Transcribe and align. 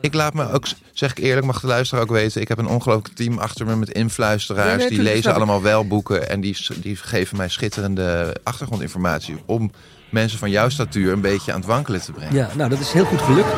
Ik 0.00 0.14
laat 0.14 0.34
me 0.34 0.52
ook, 0.52 0.66
zeg 0.92 1.10
ik 1.10 1.18
eerlijk, 1.18 1.46
mag 1.46 1.60
de 1.60 1.66
luisteraar 1.66 2.02
ook 2.02 2.10
weten. 2.10 2.40
Ik 2.40 2.48
heb 2.48 2.58
een 2.58 2.68
ongelooflijk 2.68 3.14
team 3.14 3.38
achter 3.38 3.66
me 3.66 3.76
met 3.76 3.90
influisteraars. 3.90 4.68
Nee, 4.68 4.76
nee, 4.76 4.88
die 4.88 5.02
lezen 5.02 5.34
allemaal 5.34 5.62
wel 5.62 5.86
boeken. 5.86 6.28
En 6.28 6.40
die, 6.40 6.56
die 6.76 6.96
geven 6.96 7.36
mij 7.36 7.48
schitterende 7.48 8.36
achtergrondinformatie. 8.42 9.36
Om 9.46 9.70
mensen 10.10 10.38
van 10.38 10.50
jouw 10.50 10.68
statuur 10.68 11.12
een 11.12 11.20
beetje 11.20 11.52
aan 11.52 11.58
het 11.58 11.68
wankelen 11.68 12.00
te 12.00 12.12
brengen. 12.12 12.34
Ja, 12.34 12.50
nou 12.54 12.70
dat 12.70 12.80
is 12.80 12.92
heel 12.92 13.04
goed 13.04 13.20
gelukt. 13.20 13.52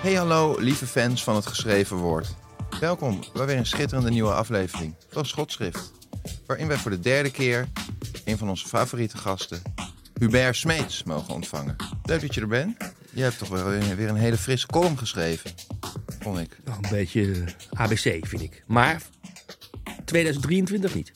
Hey 0.00 0.14
hallo, 0.14 0.56
lieve 0.58 0.86
fans 0.86 1.24
van 1.24 1.34
het 1.34 1.46
geschreven 1.46 1.96
woord. 1.96 2.34
Welkom 2.80 3.24
bij 3.32 3.46
weer 3.46 3.56
een 3.56 3.66
schitterende 3.66 4.10
nieuwe 4.10 4.32
aflevering 4.32 4.94
van 5.10 5.24
Schotschrift. 5.24 5.92
Waarin 6.46 6.66
wij 6.68 6.76
voor 6.76 6.90
de 6.90 7.00
derde 7.00 7.30
keer 7.30 7.68
een 8.24 8.38
van 8.38 8.48
onze 8.48 8.68
favoriete 8.68 9.18
gasten, 9.18 9.62
Hubert 10.18 10.56
Smeets, 10.56 11.02
mogen 11.02 11.34
ontvangen. 11.34 11.76
Leuk 12.04 12.20
dat 12.20 12.34
je 12.34 12.40
er 12.40 12.46
bent. 12.46 12.76
Je 13.12 13.22
hebt 13.22 13.38
toch 13.38 13.48
weer, 13.48 13.96
weer 13.96 14.08
een 14.08 14.16
hele 14.16 14.36
frisse 14.36 14.66
column 14.66 14.98
geschreven, 14.98 15.50
vond 16.20 16.38
ik. 16.38 16.58
Nog 16.64 16.76
een 16.76 16.88
beetje 16.90 17.32
eh, 17.32 17.80
ABC 17.80 18.26
vind 18.26 18.42
ik. 18.42 18.62
Maar 18.66 19.02
2023 20.04 20.94
niet. 20.94 21.12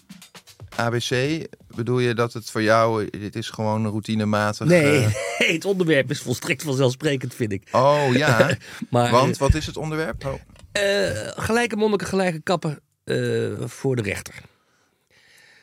ABC, 0.76 1.46
bedoel 1.74 1.98
je 1.98 2.14
dat 2.14 2.32
het 2.32 2.50
voor 2.50 2.62
jou, 2.62 3.10
dit 3.10 3.36
is 3.36 3.50
gewoon 3.50 3.86
routinematig? 3.86 4.66
Nee, 4.66 5.04
eh, 5.04 5.14
nee, 5.38 5.52
het 5.52 5.64
onderwerp 5.64 6.10
is 6.10 6.20
volstrekt 6.20 6.62
vanzelfsprekend 6.62 7.34
vind 7.34 7.52
ik. 7.52 7.68
Oh 7.72 8.06
ja, 8.12 8.56
Maar, 8.90 9.10
want 9.10 9.38
wat 9.38 9.54
is 9.54 9.66
het 9.66 9.76
onderwerp? 9.76 10.24
Oh. 10.26 10.32
eh, 10.72 11.28
gelijke 11.44 11.76
monniken, 11.76 12.06
gelijke 12.06 12.40
kappen 12.40 12.80
eh, 13.04 13.16
voor 13.58 13.96
de 13.96 14.02
rechter. 14.02 14.34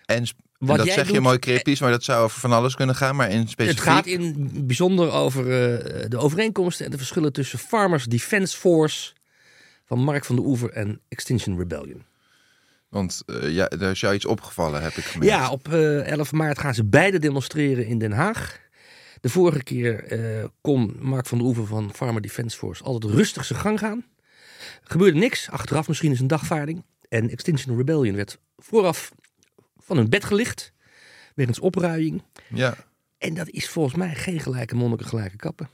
En, 0.08 0.16
en 0.16 0.27
Wat 0.58 0.77
dat 0.77 0.86
jij 0.86 0.95
zeg 0.95 1.11
je 1.11 1.19
mooi 1.19 1.39
cryptisch, 1.39 1.80
maar 1.80 1.91
dat 1.91 2.03
zou 2.03 2.23
over 2.23 2.39
van 2.39 2.52
alles 2.52 2.75
kunnen 2.75 2.95
gaan. 2.95 3.16
Maar 3.16 3.29
in 3.29 3.47
specifiek... 3.47 3.79
Het 3.79 3.94
gaat 3.94 4.06
in 4.06 4.50
bijzonder 4.66 5.12
over 5.12 5.44
eh, 5.44 6.09
de 6.09 6.18
overeenkomsten 6.18 6.85
en 6.85 6.91
de 6.91 6.97
verschillen 6.97 7.34
tussen 7.34 7.59
Farmers 7.59 8.06
Defence 8.06 8.57
Force 8.57 9.13
van 9.85 10.00
Mark 10.00 10.25
van 10.25 10.35
der 10.35 10.46
Oever 10.46 10.69
en 10.69 11.01
Extinction 11.07 11.57
Rebellion. 11.57 12.03
Want 12.90 13.23
eh, 13.25 13.53
ja, 13.53 13.67
daar 13.67 13.91
is 13.91 14.00
jou 14.00 14.16
iets 14.16 14.25
opgevallen, 14.25 14.81
heb 14.81 14.94
ik 14.94 15.03
gemerkt. 15.03 15.34
Ja, 15.34 15.51
op 15.51 15.73
eh 15.73 16.12
11 16.12 16.31
maart 16.31 16.59
gaan 16.59 16.73
ze 16.73 16.84
beide 16.84 17.19
demonstreren 17.19 17.85
in 17.85 18.00
Den 18.00 18.12
Haag. 18.12 18.59
De 19.22 19.29
vorige 19.29 19.63
keer 19.63 20.03
eh, 20.03 20.46
kon 20.62 20.97
Mark 21.00 21.25
van 21.25 21.38
der 21.38 21.47
Oever 21.47 21.66
van 21.66 21.94
Farmer 21.94 22.22
Defence 22.22 22.57
Force 22.57 22.84
altijd 22.84 23.13
rustig 23.13 23.46
zijn 23.46 23.59
gang 23.59 23.79
gaan. 23.79 24.06
Er 24.84 24.91
gebeurde 24.91 25.19
niks. 25.19 25.50
Achteraf 25.50 25.88
misschien 25.88 26.12
is 26.12 26.19
een 26.19 26.28
dagvaarding. 26.28 26.84
En 27.09 27.29
Extinction 27.29 27.78
Rebellion 27.78 28.16
werd 28.16 28.38
vooraf 28.57 29.12
van 29.88 29.98
hun 29.98 30.09
bed 30.09 30.24
gelicht. 30.25 30.72
Wegens 31.36 31.59
opruiing. 31.59 32.24
Ja. 32.50 32.75
En 33.18 33.34
dat 33.34 33.50
is 33.50 33.70
volgens 33.70 33.96
mij 33.96 34.16
geen 34.16 34.40
gelijke 34.40 34.75
monniken, 34.75 35.06
gelijke 35.06 35.36
kappen. 35.36 35.70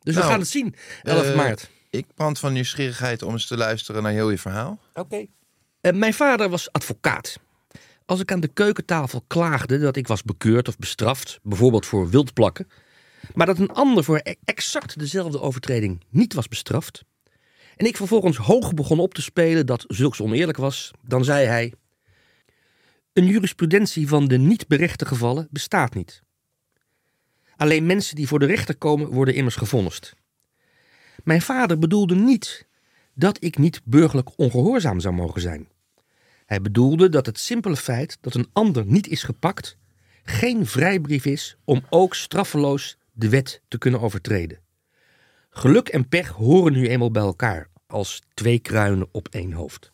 Dus 0.00 0.14
we 0.14 0.20
Nou, 0.20 0.32
gaan 0.32 0.40
het 0.40 0.48
zien, 0.48 0.74
11 1.02 1.26
eh, 1.26 1.36
maart. 1.36 1.70
Ik 1.90 2.06
brand 2.14 2.38
van 2.38 2.52
nieuwsgierigheid 2.52 3.22
om 3.22 3.32
eens 3.32 3.46
te 3.46 3.56
luisteren 3.56 4.02
naar 4.02 4.12
heel 4.12 4.30
je 4.30 4.38
verhaal. 4.38 4.80
Oké. 4.94 5.26
Eh, 5.80 5.92
mijn 5.92 6.14
vader 6.14 6.48
was 6.48 6.72
advocaat. 6.72 7.38
Als 8.06 8.20
ik 8.20 8.32
aan 8.32 8.40
de 8.40 8.48
keukentafel 8.48 9.24
klaagde 9.26 9.78
dat 9.78 9.96
ik 9.96 10.06
was 10.06 10.22
bekeurd 10.22 10.68
of 10.68 10.76
bestraft, 10.76 11.38
bijvoorbeeld 11.42 11.86
voor 11.86 12.10
wildplakken, 12.10 12.68
maar 13.34 13.46
dat 13.46 13.58
een 13.58 13.72
ander 13.72 14.04
voor 14.04 14.20
e- 14.22 14.34
exact 14.44 14.98
dezelfde 14.98 15.40
overtreding 15.40 16.04
niet 16.10 16.34
was 16.34 16.48
bestraft, 16.48 17.04
en 17.76 17.86
ik 17.86 17.96
vervolgens 17.96 18.36
hoog 18.36 18.74
begon 18.74 18.98
op 18.98 19.14
te 19.14 19.22
spelen 19.22 19.66
dat 19.66 19.84
zulks 19.88 20.20
oneerlijk 20.20 20.58
was, 20.58 20.90
dan 21.02 21.24
zei 21.24 21.46
hij: 21.46 21.72
Een 23.14 23.26
jurisprudentie 23.26 24.08
van 24.08 24.28
de 24.28 24.38
niet 24.38 24.68
berechte 24.68 25.06
gevallen 25.06 25.48
bestaat 25.50 25.94
niet. 25.94 26.22
Alleen 27.56 27.86
mensen 27.86 28.16
die 28.16 28.26
voor 28.26 28.38
de 28.38 28.46
rechter 28.46 28.76
komen 28.76 29.08
worden 29.08 29.34
immers 29.34 29.56
gevonnist. 29.56 30.14
Mijn 31.24 31.42
vader 31.42 31.78
bedoelde 31.78 32.14
niet 32.14 32.66
dat 33.14 33.44
ik 33.44 33.58
niet 33.58 33.80
burgerlijk 33.84 34.38
ongehoorzaam 34.38 35.00
zou 35.00 35.14
mogen 35.14 35.40
zijn. 35.40 35.68
Hij 36.46 36.60
bedoelde 36.60 37.08
dat 37.08 37.26
het 37.26 37.38
simpele 37.38 37.76
feit 37.76 38.18
dat 38.20 38.34
een 38.34 38.48
ander 38.52 38.86
niet 38.86 39.08
is 39.08 39.22
gepakt 39.22 39.76
geen 40.24 40.66
vrijbrief 40.66 41.24
is 41.24 41.56
om 41.64 41.84
ook 41.90 42.14
straffeloos 42.14 42.98
de 43.12 43.28
wet 43.28 43.62
te 43.68 43.78
kunnen 43.78 44.00
overtreden. 44.00 44.58
Geluk 45.50 45.88
en 45.88 46.08
pech 46.08 46.28
horen 46.28 46.72
nu 46.72 46.88
eenmaal 46.88 47.10
bij 47.10 47.22
elkaar 47.22 47.68
als 47.86 48.22
twee 48.34 48.58
kruinen 48.58 49.08
op 49.12 49.28
één 49.28 49.52
hoofd. 49.52 49.92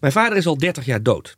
Mijn 0.00 0.12
vader 0.12 0.36
is 0.36 0.46
al 0.46 0.58
30 0.58 0.84
jaar 0.84 1.02
dood. 1.02 1.34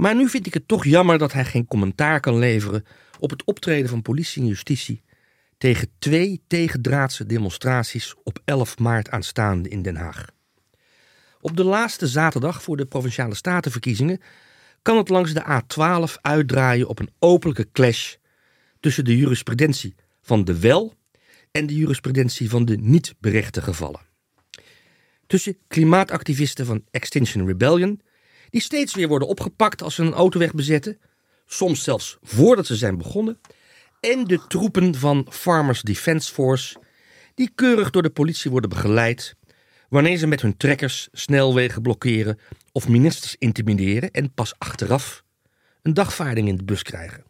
Maar 0.00 0.16
nu 0.16 0.28
vind 0.28 0.46
ik 0.46 0.54
het 0.54 0.68
toch 0.68 0.84
jammer 0.84 1.18
dat 1.18 1.32
hij 1.32 1.44
geen 1.44 1.66
commentaar 1.66 2.20
kan 2.20 2.38
leveren 2.38 2.84
op 3.18 3.30
het 3.30 3.44
optreden 3.44 3.88
van 3.88 4.02
politie 4.02 4.42
en 4.42 4.48
justitie 4.48 5.02
tegen 5.58 5.88
twee 5.98 6.42
tegendraadse 6.46 7.26
demonstraties 7.26 8.14
op 8.22 8.40
11 8.44 8.78
maart 8.78 9.10
aanstaande 9.10 9.68
in 9.68 9.82
Den 9.82 9.96
Haag. 9.96 10.26
Op 11.40 11.56
de 11.56 11.64
laatste 11.64 12.06
zaterdag 12.06 12.62
voor 12.62 12.76
de 12.76 12.86
provinciale 12.86 13.34
statenverkiezingen 13.34 14.20
kan 14.82 14.96
het 14.96 15.08
langs 15.08 15.34
de 15.34 15.62
A12 15.62 16.20
uitdraaien 16.20 16.88
op 16.88 16.98
een 16.98 17.12
openlijke 17.18 17.70
clash 17.72 18.14
tussen 18.80 19.04
de 19.04 19.16
jurisprudentie 19.16 19.94
van 20.22 20.44
de 20.44 20.58
wel 20.58 20.94
en 21.50 21.66
de 21.66 21.74
jurisprudentie 21.74 22.50
van 22.50 22.64
de 22.64 22.76
niet 22.76 23.14
berechte 23.18 23.62
gevallen. 23.62 24.00
Tussen 25.26 25.58
klimaatactivisten 25.68 26.66
van 26.66 26.84
Extinction 26.90 27.46
Rebellion, 27.46 28.00
die 28.50 28.60
steeds 28.60 28.94
weer 28.94 29.08
worden 29.08 29.28
opgepakt 29.28 29.82
als 29.82 29.94
ze 29.94 30.02
een 30.02 30.12
autoweg 30.12 30.54
bezetten, 30.54 30.98
soms 31.46 31.82
zelfs 31.82 32.18
voordat 32.22 32.66
ze 32.66 32.76
zijn 32.76 32.98
begonnen, 32.98 33.40
en 34.00 34.24
de 34.24 34.40
troepen 34.48 34.94
van 34.94 35.26
Farmers 35.30 35.82
Defence 35.82 36.32
Force, 36.32 36.76
die 37.34 37.50
keurig 37.54 37.90
door 37.90 38.02
de 38.02 38.10
politie 38.10 38.50
worden 38.50 38.70
begeleid 38.70 39.36
wanneer 39.88 40.16
ze 40.16 40.26
met 40.26 40.42
hun 40.42 40.56
trekkers 40.56 41.08
snelwegen 41.12 41.82
blokkeren 41.82 42.38
of 42.72 42.88
ministers 42.88 43.36
intimideren 43.38 44.10
en 44.10 44.32
pas 44.34 44.54
achteraf 44.58 45.24
een 45.82 45.94
dagvaarding 45.94 46.48
in 46.48 46.56
de 46.56 46.64
bus 46.64 46.82
krijgen. 46.82 47.24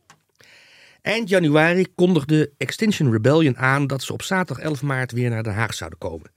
Eind 1.03 1.29
januari 1.29 1.87
kondigde 1.95 2.53
Extinction 2.57 3.13
Rebellion 3.13 3.57
aan 3.57 3.87
dat 3.87 4.03
ze 4.03 4.13
op 4.13 4.23
zaterdag 4.23 4.65
11 4.65 4.83
maart 4.83 5.13
weer 5.13 5.31
naar 5.31 5.43
Den 5.43 5.55
Haag 5.55 5.75
zouden 5.75 5.99
komen. 5.99 6.31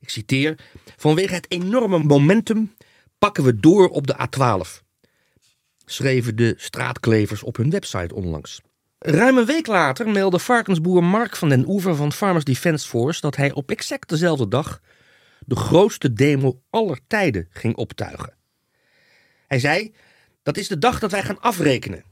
Ik 0.00 0.08
citeer: 0.10 0.58
Vanwege 0.96 1.34
het 1.34 1.50
enorme 1.50 1.98
momentum 1.98 2.74
pakken 3.22 3.44
we 3.44 3.60
door 3.60 3.88
op 3.88 4.06
de 4.06 4.16
A12, 4.28 4.82
schreven 5.84 6.36
de 6.36 6.54
straatklevers 6.56 7.42
op 7.42 7.56
hun 7.56 7.70
website 7.70 8.14
onlangs. 8.14 8.60
Ruim 8.98 9.36
een 9.36 9.44
week 9.44 9.66
later 9.66 10.08
meldde 10.08 10.38
varkensboer 10.38 11.04
Mark 11.04 11.36
van 11.36 11.48
den 11.48 11.68
Oever 11.68 11.96
van 11.96 12.12
Farmers 12.12 12.44
Defence 12.44 12.88
Force 12.88 13.20
dat 13.20 13.36
hij 13.36 13.52
op 13.52 13.70
exact 13.70 14.08
dezelfde 14.08 14.48
dag 14.48 14.80
de 15.38 15.56
grootste 15.56 16.12
demo 16.12 16.62
aller 16.70 16.98
tijden 17.06 17.48
ging 17.50 17.76
optuigen. 17.76 18.34
Hij 19.46 19.58
zei: 19.58 19.94
Dat 20.42 20.56
is 20.56 20.68
de 20.68 20.78
dag 20.78 20.98
dat 20.98 21.10
wij 21.10 21.22
gaan 21.22 21.40
afrekenen. 21.40 22.04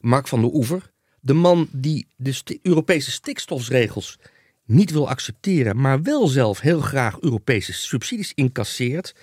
Mark 0.00 0.28
van 0.28 0.40
der 0.40 0.50
Oever, 0.52 0.90
de 1.20 1.34
man 1.34 1.68
die 1.72 2.08
de 2.16 2.58
Europese 2.62 3.10
stikstofregels 3.10 4.18
niet 4.64 4.90
wil 4.90 5.08
accepteren, 5.08 5.80
maar 5.80 6.02
wel 6.02 6.26
zelf 6.26 6.60
heel 6.60 6.80
graag 6.80 7.20
Europese 7.20 7.72
subsidies 7.72 8.32
incasseert, 8.34 9.14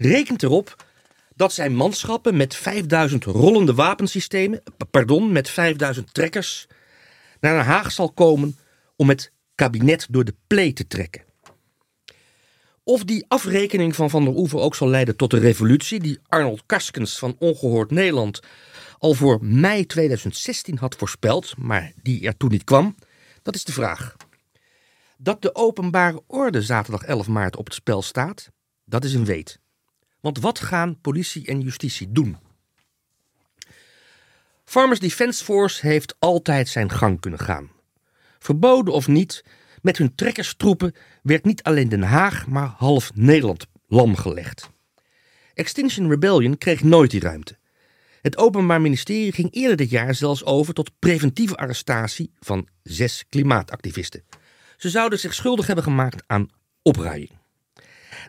rekent 0.00 0.42
erop 0.42 0.84
dat 1.34 1.52
zijn 1.52 1.74
manschappen 1.74 2.36
met 2.36 2.54
5000 2.54 3.24
rollende 3.24 3.74
wapensystemen, 3.74 4.62
pardon, 4.90 5.32
met 5.32 5.50
5000 5.50 6.14
trekkers, 6.14 6.66
naar 7.40 7.54
Den 7.56 7.64
Haag 7.64 7.92
zal 7.92 8.12
komen 8.12 8.56
om 8.96 9.08
het 9.08 9.32
kabinet 9.54 10.06
door 10.10 10.24
de 10.24 10.34
plee 10.46 10.72
te 10.72 10.86
trekken. 10.86 11.22
Of 12.82 13.04
die 13.04 13.24
afrekening 13.28 13.94
van 13.94 14.10
Van 14.10 14.24
der 14.24 14.34
Oever 14.34 14.58
ook 14.58 14.74
zal 14.74 14.88
leiden 14.88 15.16
tot 15.16 15.30
de 15.30 15.38
revolutie 15.38 16.00
die 16.00 16.18
Arnold 16.26 16.62
Karskens 16.66 17.18
van 17.18 17.36
Ongehoord 17.38 17.90
Nederland 17.90 18.40
al 18.98 19.14
voor 19.14 19.38
mei 19.44 19.86
2016 19.86 20.78
had 20.78 20.96
voorspeld, 20.96 21.56
maar 21.56 21.92
die 22.02 22.26
er 22.26 22.36
toen 22.36 22.50
niet 22.50 22.64
kwam, 22.64 22.94
dat 23.42 23.54
is 23.54 23.64
de 23.64 23.72
vraag. 23.72 24.16
Dat 25.16 25.42
de 25.42 25.54
openbare 25.54 26.22
orde 26.26 26.62
zaterdag 26.62 27.02
11 27.02 27.28
maart 27.28 27.56
op 27.56 27.64
het 27.64 27.74
spel 27.74 28.02
staat, 28.02 28.48
dat 28.84 29.04
is 29.04 29.14
een 29.14 29.24
weet. 29.24 29.60
Want 30.20 30.38
wat 30.38 30.60
gaan 30.60 31.00
politie 31.00 31.46
en 31.46 31.60
justitie 31.60 32.12
doen? 32.12 32.36
Farmers 34.64 35.00
Defence 35.00 35.44
Force 35.44 35.86
heeft 35.86 36.14
altijd 36.18 36.68
zijn 36.68 36.90
gang 36.90 37.20
kunnen 37.20 37.40
gaan. 37.40 37.70
Verboden 38.38 38.94
of 38.94 39.08
niet, 39.08 39.44
met 39.82 39.98
hun 39.98 40.14
trekkerstroepen 40.14 40.94
werd 41.22 41.44
niet 41.44 41.62
alleen 41.62 41.88
Den 41.88 42.02
Haag, 42.02 42.46
maar 42.46 42.74
half 42.76 43.10
Nederland 43.14 43.66
lam 43.86 44.16
gelegd. 44.16 44.70
Extinction 45.54 46.08
Rebellion 46.08 46.58
kreeg 46.58 46.82
nooit 46.82 47.10
die 47.10 47.20
ruimte. 47.20 47.58
Het 48.22 48.36
Openbaar 48.36 48.80
Ministerie 48.80 49.32
ging 49.32 49.54
eerder 49.54 49.76
dit 49.76 49.90
jaar 49.90 50.14
zelfs 50.14 50.44
over 50.44 50.74
tot 50.74 50.90
preventieve 50.98 51.56
arrestatie 51.56 52.32
van 52.38 52.68
zes 52.82 53.24
klimaatactivisten. 53.28 54.24
Ze 54.76 54.90
zouden 54.90 55.18
zich 55.18 55.34
schuldig 55.34 55.66
hebben 55.66 55.84
gemaakt 55.84 56.22
aan 56.26 56.48
opruiing. 56.82 57.39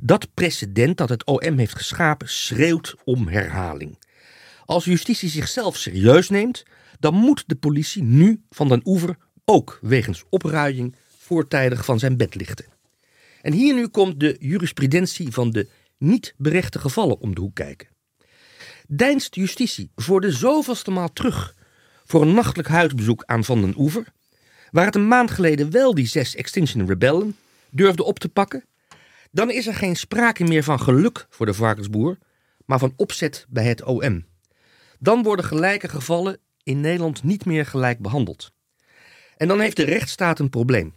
Dat 0.02 0.34
precedent 0.34 0.98
dat 0.98 1.10
het 1.10 1.26
OM 1.26 1.58
heeft 1.58 1.76
geschapen 1.76 2.30
schreeuwt 2.30 2.96
om 3.04 3.28
herhaling. 3.28 4.00
Als 4.66 4.86
justitie 4.86 5.30
zichzelf 5.30 5.78
serieus 5.78 6.30
neemt, 6.30 6.64
dan 7.00 7.14
moet 7.14 7.44
de 7.48 7.56
politie 7.56 8.04
nu 8.04 8.42
van 8.50 8.68
den 8.68 8.82
oever 8.84 9.18
ook 9.46 9.80
wegens 9.82 10.24
opruiing 10.30 10.96
voortijdig 11.18 11.86
van 11.86 12.00
zijn 12.00 12.18
bed 12.18 12.36
lichten. 12.36 12.66
En 13.42 13.54
hier 13.54 13.74
nu 13.74 13.88
komt 13.88 14.20
de 14.20 14.36
jurisprudentie 14.40 15.32
van 15.32 15.52
de 15.52 15.70
niet 15.98 16.34
berechte 16.38 16.80
gevallen 16.80 17.20
om 17.20 17.36
de 17.36 17.42
hoek 17.42 17.56
kijken. 17.56 17.88
Deinst 18.88 19.36
justitie 19.36 19.92
voor 19.96 20.22
de 20.22 20.32
zoveelste 20.32 20.92
maal 20.92 21.14
terug 21.14 21.56
voor 22.06 22.22
een 22.22 22.34
nachtelijk 22.34 22.70
huisbezoek 22.70 23.24
aan 23.26 23.44
Van 23.44 23.62
den 23.62 23.74
Oever, 23.78 24.06
waar 24.72 24.86
het 24.86 24.96
een 24.96 25.08
maand 25.08 25.32
geleden 25.32 25.72
wel 25.72 25.94
die 25.94 26.08
zes 26.08 26.36
Extinction 26.36 26.88
Rebellen 26.88 27.36
durfde 27.70 28.04
op 28.04 28.20
te 28.20 28.30
pakken, 28.30 28.66
dan 29.32 29.52
is 29.52 29.68
er 29.68 29.74
geen 29.76 29.96
sprake 29.96 30.44
meer 30.44 30.64
van 30.64 30.80
geluk 30.80 31.26
voor 31.30 31.46
de 31.46 31.54
varkensboer, 31.54 32.18
maar 32.66 32.80
van 32.80 32.94
opzet 32.96 33.46
bij 33.50 33.64
het 33.64 33.84
OM. 33.84 34.26
Dan 35.00 35.24
worden 35.24 35.46
gelijke 35.46 35.88
gevallen 35.88 36.38
in 36.64 36.82
Nederland 36.82 37.24
niet 37.24 37.46
meer 37.46 37.66
gelijk 37.66 38.00
behandeld. 38.00 38.52
En 39.38 39.48
dan 39.48 39.60
heeft 39.60 39.76
de 39.76 39.84
rechtsstaat 39.84 40.40
een 40.40 40.50
probleem. 40.50 40.94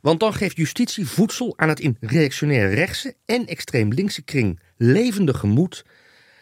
Want 0.00 0.20
dan 0.20 0.34
geeft 0.34 0.56
justitie 0.56 1.06
voedsel 1.06 1.58
aan 1.58 1.68
het 1.68 1.80
in 1.80 1.96
reactionair 2.00 2.74
rechtse 2.74 3.16
en 3.24 3.46
extreem 3.46 3.92
linkse 3.92 4.22
kring 4.22 4.60
levende 4.76 5.34
gemoed 5.34 5.84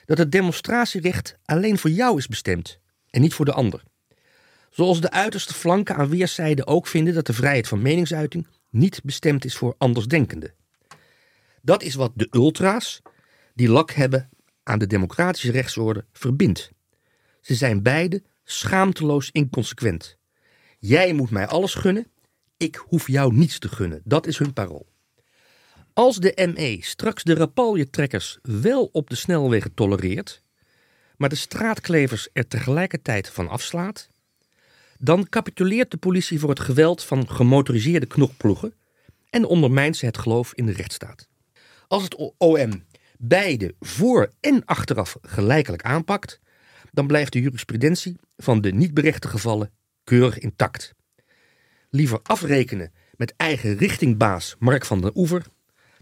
dat 0.04 0.18
het 0.18 0.32
demonstratierecht 0.32 1.38
alleen 1.44 1.78
voor 1.78 1.90
jou 1.90 2.18
is 2.18 2.26
bestemd 2.26 2.78
en 3.10 3.20
niet 3.20 3.34
voor 3.34 3.44
de 3.44 3.52
ander. 3.52 3.82
Zoals 4.70 5.00
de 5.00 5.10
uiterste 5.10 5.54
flanken 5.54 5.96
aan 5.96 6.08
weerszijden 6.08 6.66
ook 6.66 6.86
vinden 6.86 7.14
dat 7.14 7.26
de 7.26 7.32
vrijheid 7.32 7.68
van 7.68 7.82
meningsuiting 7.82 8.46
niet 8.70 9.00
bestemd 9.04 9.44
is 9.44 9.56
voor 9.56 9.74
andersdenkenden. 9.78 10.54
Dat 11.62 11.82
is 11.82 11.94
wat 11.94 12.12
de 12.14 12.28
ultra's, 12.30 13.02
die 13.54 13.68
lak 13.68 13.90
hebben 13.90 14.28
aan 14.62 14.78
de 14.78 14.86
democratische 14.86 15.50
rechtsorde, 15.50 16.04
verbindt. 16.12 16.70
Ze 17.40 17.54
zijn 17.54 17.82
beide 17.82 18.22
schaamteloos 18.44 19.30
inconsequent. 19.32 20.16
Jij 20.78 21.12
moet 21.12 21.30
mij 21.30 21.46
alles 21.46 21.74
gunnen, 21.74 22.06
ik 22.56 22.76
hoef 22.76 23.06
jou 23.06 23.34
niets 23.34 23.58
te 23.58 23.68
gunnen. 23.68 24.00
Dat 24.04 24.26
is 24.26 24.38
hun 24.38 24.52
parool. 24.52 24.86
Als 25.92 26.16
de 26.16 26.52
ME 26.54 26.78
straks 26.80 27.22
de 27.22 27.34
rapaljetrekkers 27.34 28.38
wel 28.42 28.88
op 28.92 29.10
de 29.10 29.16
snelwegen 29.16 29.74
tolereert, 29.74 30.42
maar 31.16 31.28
de 31.28 31.34
straatklevers 31.34 32.28
er 32.32 32.48
tegelijkertijd 32.48 33.28
van 33.28 33.48
afslaat, 33.48 34.08
dan 34.98 35.28
capituleert 35.28 35.90
de 35.90 35.96
politie 35.96 36.38
voor 36.38 36.48
het 36.48 36.60
geweld 36.60 37.04
van 37.04 37.30
gemotoriseerde 37.30 38.06
knokploegen 38.06 38.74
en 39.30 39.44
ondermijnt 39.44 39.96
ze 39.96 40.06
het 40.06 40.18
geloof 40.18 40.54
in 40.54 40.66
de 40.66 40.72
rechtsstaat. 40.72 41.27
Als 41.88 42.02
het 42.02 42.34
OM 42.38 42.84
beide 43.18 43.74
voor 43.80 44.32
en 44.40 44.64
achteraf 44.64 45.16
gelijkelijk 45.22 45.82
aanpakt, 45.82 46.40
dan 46.92 47.06
blijft 47.06 47.32
de 47.32 47.40
jurisprudentie 47.40 48.16
van 48.36 48.60
de 48.60 48.72
niet 48.72 48.94
berechte 48.94 49.28
gevallen 49.28 49.72
keurig 50.04 50.38
intact. 50.38 50.94
Liever 51.90 52.20
afrekenen 52.22 52.92
met 53.16 53.34
eigen 53.36 53.76
richtingbaas 53.76 54.56
Mark 54.58 54.84
van 54.84 55.00
der 55.00 55.10
Oever 55.14 55.46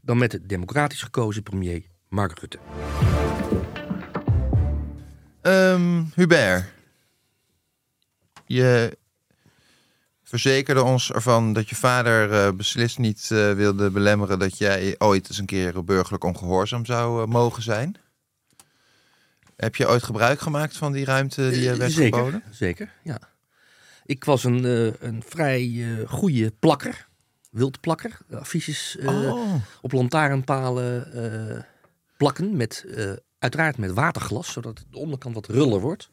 dan 0.02 0.18
met 0.18 0.30
de 0.30 0.46
democratisch 0.46 1.02
gekozen 1.02 1.42
premier 1.42 1.82
Mark 2.08 2.38
Rutte. 2.38 2.58
Um, 5.42 6.10
Hubert, 6.14 6.64
je 8.46 8.98
verzekerde 10.28 10.82
ons 10.82 11.12
ervan 11.12 11.52
dat 11.52 11.68
je 11.68 11.74
vader 11.74 12.30
uh, 12.30 12.52
beslist 12.52 12.98
niet 12.98 13.30
uh, 13.32 13.52
wilde 13.52 13.90
belemmeren 13.90 14.38
dat 14.38 14.58
jij 14.58 14.94
ooit 14.98 15.28
eens 15.28 15.38
een 15.38 15.46
keer 15.46 15.84
burgerlijk 15.84 16.24
ongehoorzaam 16.24 16.86
zou 16.86 17.22
uh, 17.22 17.26
mogen 17.26 17.62
zijn. 17.62 17.96
Heb 19.56 19.76
je 19.76 19.88
ooit 19.88 20.02
gebruik 20.02 20.40
gemaakt 20.40 20.76
van 20.76 20.92
die 20.92 21.04
ruimte 21.04 21.50
die 21.50 21.60
je 21.60 21.76
werd 21.76 21.92
zeker, 21.92 22.18
geboden? 22.18 22.42
Zeker, 22.50 22.92
ja. 23.02 23.18
Ik 24.04 24.24
was 24.24 24.44
een, 24.44 24.64
een 25.06 25.22
vrij 25.26 25.86
goede 26.06 26.50
plakker 26.58 27.08
wildplakker. 27.50 28.18
Affiches 28.30 28.96
oh. 29.06 29.54
op 29.80 29.92
lantaarnpalen 29.92 31.66
plakken. 32.16 32.56
Met, 32.56 32.84
uiteraard 33.38 33.76
met 33.76 33.92
waterglas, 33.92 34.52
zodat 34.52 34.84
de 34.90 34.98
onderkant 34.98 35.34
wat 35.34 35.46
ruller 35.46 35.80
wordt 35.80 36.10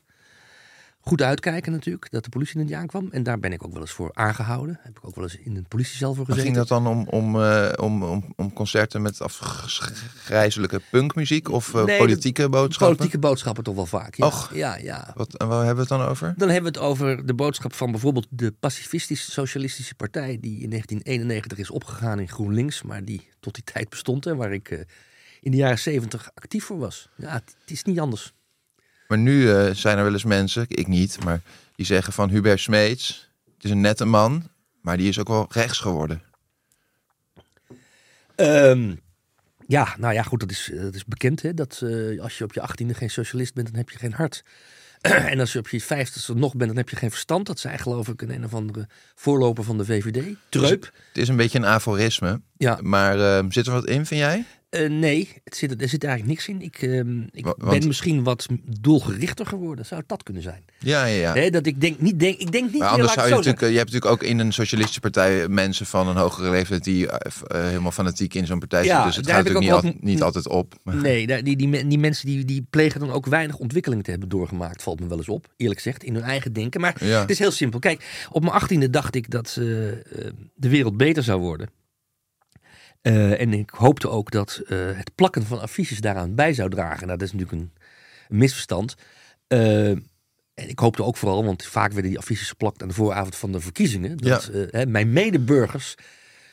goed 1.06 1.22
uitkijken 1.22 1.72
natuurlijk, 1.72 2.12
dat 2.12 2.24
de 2.24 2.30
politie 2.30 2.58
niet 2.58 2.74
aankwam. 2.74 3.08
En 3.12 3.24
daar 3.24 3.40
ben 3.40 3.54
ik 3.54 3.66
ook 3.66 3.72
wel 3.72 3.82
eens 3.82 3.92
voor 3.92 4.12
aangehouden. 4.14 4.80
Heb 4.82 4.98
ik 4.98 5.08
ook 5.08 5.16
wel 5.16 5.24
eens 5.24 5.38
in 5.38 5.56
een 5.56 5.68
politiecel 5.68 6.14
voor 6.14 6.26
gezeten. 6.26 6.44
ging 6.44 6.56
dat 6.56 6.68
dan 6.68 6.88
om, 6.88 7.08
om, 7.08 7.36
uh, 7.36 7.70
om, 7.80 8.04
om, 8.04 8.34
om 8.36 8.54
concerten 8.54 9.02
met 9.02 9.22
afgrijzelijke 9.22 10.82
punkmuziek 10.92 11.52
of 11.52 11.74
uh, 11.74 11.98
politieke 11.98 12.50
boodschappen? 12.50 12.98
Politieke 12.98 13.20
boodschappen 13.20 13.64
toch 13.64 13.76
wel 13.76 13.86
vaak, 13.86 14.16
ja. 14.16 14.26
Och, 14.26 14.54
ja, 14.54 14.78
ja. 14.78 15.12
Wat, 15.16 15.38
en 15.38 15.48
waar 15.48 15.66
hebben 15.66 15.88
we 15.88 15.94
het 15.94 16.00
dan 16.00 16.10
over? 16.10 16.34
Dan 16.38 16.50
hebben 16.50 16.74
we 16.74 16.80
het 16.80 16.88
over 16.88 17.26
de 17.26 17.34
boodschap 17.34 17.74
van 17.74 17.92
bijvoorbeeld 17.92 18.28
de 18.30 18.52
pacifistische 18.52 19.32
socialistische 19.32 19.96
partij... 19.96 20.38
die 20.42 20.62
in 20.62 20.70
1991 20.70 21.58
is 21.58 21.70
opgegaan 21.70 22.20
in 22.20 22.30
GroenLinks, 22.30 22.82
maar 22.82 23.06
die 23.06 23.30
tot 23.40 23.54
die 23.54 23.64
tijd 23.64 23.90
bestond... 23.90 24.26
en 24.26 24.38
waar 24.38 24.54
ik 24.54 24.70
uh, 24.70 24.80
in 25.42 25.52
de 25.52 25.58
jaren 25.58 25.80
70 25.80 26.30
actief 26.34 26.66
voor 26.66 26.78
was. 26.80 27.10
Ja, 27.16 27.34
het 27.34 27.56
is 27.66 27.84
niet 27.84 28.00
anders. 28.00 28.34
Maar 29.08 29.18
nu 29.18 29.42
uh, 29.42 29.70
zijn 29.74 29.98
er 29.98 30.04
wel 30.04 30.14
eens 30.14 30.24
mensen, 30.24 30.66
ik 30.68 30.88
niet, 30.88 31.24
maar 31.24 31.42
die 31.76 31.86
zeggen 31.86 32.14
van 32.14 32.30
Hubert 32.30 32.60
Smeets, 32.60 33.30
het 33.56 33.64
is 33.64 33.72
een 33.72 33.82
nette 33.82 34.06
man, 34.06 34.50
maar 34.82 34.98
die 34.98 35.10
is 35.10 35.20
ook 35.20 35.28
wel 35.28 35.48
rechts 35.50 35.80
geworden. 35.80 36.22
Um, 38.36 39.00
ja, 39.68 39.96
nou 40.00 40.14
ja, 40.14 40.24
goed, 40.24 40.40
dat 40.40 40.52
is, 40.52 40.72
dat 40.74 40.96
is 40.96 41.06
bekend. 41.06 41.42
Hè? 41.42 41.54
Dat 41.54 41.82
uh, 41.84 42.22
als 42.22 42.38
je 42.38 42.44
op 42.44 42.54
je 42.54 42.62
achttiende 42.62 42.94
geen 42.94 43.10
socialist 43.10 43.54
bent, 43.54 43.68
dan 43.68 43.76
heb 43.76 43.90
je 43.90 43.98
geen 43.98 44.14
hart. 44.14 44.44
en 45.02 45.40
als 45.40 45.54
je 45.54 45.60
op 45.60 45.68
je 45.68 45.82
vijftigste 45.82 46.34
nog 46.34 46.56
bent, 46.56 46.70
dan 46.70 46.78
heb 46.78 46.90
je 46.90 46.96
geen 46.96 47.10
verstand. 47.10 47.48
Dat 47.48 47.60
zei 47.60 47.78
geloof 47.78 48.08
ik 48.08 48.22
een, 48.22 48.30
een 48.30 48.46
of 48.46 48.54
andere 48.54 48.88
voorloper 49.16 49.64
van 49.64 49.78
de 49.78 49.86
VVD. 49.86 50.36
Treup. 50.50 50.82
Dus 50.82 50.92
het 51.08 51.18
is 51.18 51.28
een 51.28 51.36
beetje 51.36 51.58
een 51.58 51.66
aforisme. 51.66 52.42
Ja. 52.58 52.80
Maar 52.82 53.18
uh, 53.18 53.50
zit 53.50 53.66
er 53.66 53.74
wat 53.74 53.86
in, 53.86 54.06
vind 54.06 54.20
jij? 54.20 54.46
Uh, 54.74 54.90
nee, 54.90 55.30
het 55.44 55.56
zit, 55.56 55.82
er 55.82 55.90
zit 55.90 56.04
eigenlijk 56.04 56.34
niks 56.34 56.48
in. 56.48 56.62
Ik, 56.62 56.82
uh, 56.82 57.00
ik 57.32 57.56
ben 57.58 57.88
misschien 57.88 58.24
wat 58.24 58.48
doelgerichter 58.80 59.46
geworden. 59.46 59.86
Zou 59.86 60.00
het 60.00 60.10
dat 60.10 60.24
kunnen 60.24 60.44
zijn? 60.44 60.66
Ja, 60.80 61.06
ja, 61.06 61.16
ja. 61.16 61.34
Nee, 61.34 61.52
dat 61.52 61.66
ik 61.66 61.82
denk 61.82 62.00
niet, 62.00 62.20
denk, 62.20 62.38
ik 62.38 62.52
denk 62.52 62.72
niet. 62.72 62.80
Maar 62.80 62.90
anders 62.90 63.14
zou 63.14 63.28
je 63.28 63.34
natuurlijk, 63.34 63.62
je 63.62 63.78
hebt 63.78 63.92
natuurlijk 63.92 64.12
ook 64.12 64.30
in 64.30 64.40
een 64.40 64.54
socialistische 64.54 65.02
partij 65.02 65.48
mensen 65.48 65.86
van 65.86 66.08
een 66.08 66.16
hogere 66.16 66.50
leeftijd 66.50 66.84
die 66.84 67.06
uh, 67.06 67.12
helemaal 67.48 67.92
fanatiek 67.92 68.34
in 68.34 68.46
zo'n 68.46 68.60
partij 68.60 68.84
ja, 68.84 68.88
zitten. 68.88 69.06
Dus 69.06 69.16
het 69.16 69.26
gaat 69.26 69.46
natuurlijk 69.46 69.84
niet, 69.84 69.94
al, 69.94 70.00
niet, 70.02 70.24
altijd 70.24 70.48
op. 70.48 70.74
Nee, 71.04 71.28
die, 71.28 71.56
die, 71.56 71.88
die, 71.88 72.00
mensen 72.00 72.26
die, 72.26 72.46
die 72.46 72.68
plegen 72.70 73.00
dan 73.00 73.12
ook 73.12 73.26
weinig 73.26 73.58
ontwikkeling 73.58 74.04
te 74.04 74.12
hebben 74.12 74.30
doorgemaakt, 74.30 74.84
valt 74.84 75.00
me 75.00 75.08
wel 75.08 75.18
eens 75.18 75.30
op. 75.30 75.48
Eerlijk 75.58 75.82
gezegd, 75.82 76.04
in 76.04 76.14
hun 76.14 76.24
eigen 76.24 76.54
denken. 76.54 76.82
Maar 76.82 76.96
ja. 77.06 77.20
het 77.20 77.30
is 77.30 77.40
heel 77.40 77.52
simpel. 77.52 77.80
Kijk, 77.80 78.26
op 78.32 78.42
mijn 78.42 78.54
achttiende 78.54 78.90
dacht 78.90 79.16
ik 79.16 79.30
dat 79.30 79.54
de 79.54 80.70
wereld 80.70 80.98
beter 80.98 81.24
zou 81.24 81.40
worden. 81.40 81.70
Uh, 83.04 83.42
en 83.42 83.54
ik 83.54 83.70
hoopte 83.70 84.10
ook 84.10 84.32
dat 84.32 84.62
uh, 84.64 84.98
het 84.98 85.16
plakken 85.16 85.46
van 85.46 85.62
affiches 85.62 86.02
daaraan 86.02 86.36
bij 86.36 86.54
zou 86.54 86.70
dragen. 86.70 87.08
Nou, 87.08 87.18
dat 87.18 87.28
is 87.28 87.34
natuurlijk 87.34 87.62
een, 87.62 87.72
een 88.30 88.38
misverstand. 88.38 88.96
Uh, 89.48 89.90
en 90.54 90.70
ik 90.70 90.80
hoopte 90.80 91.04
ook 91.04 91.18
vooral, 91.18 91.46
want 91.46 91.66
vaak 91.66 91.92
werden 91.92 92.12
die 92.12 92.20
affiches 92.20 92.48
geplakt 92.48 92.82
aan 92.82 92.88
de 92.88 92.94
vooravond 92.94 93.36
van 93.36 93.52
de 93.52 93.60
verkiezingen. 93.60 94.18
Dat 94.18 94.52
ja. 94.72 94.86
mijn 94.86 95.14
medeburgers 95.14 95.96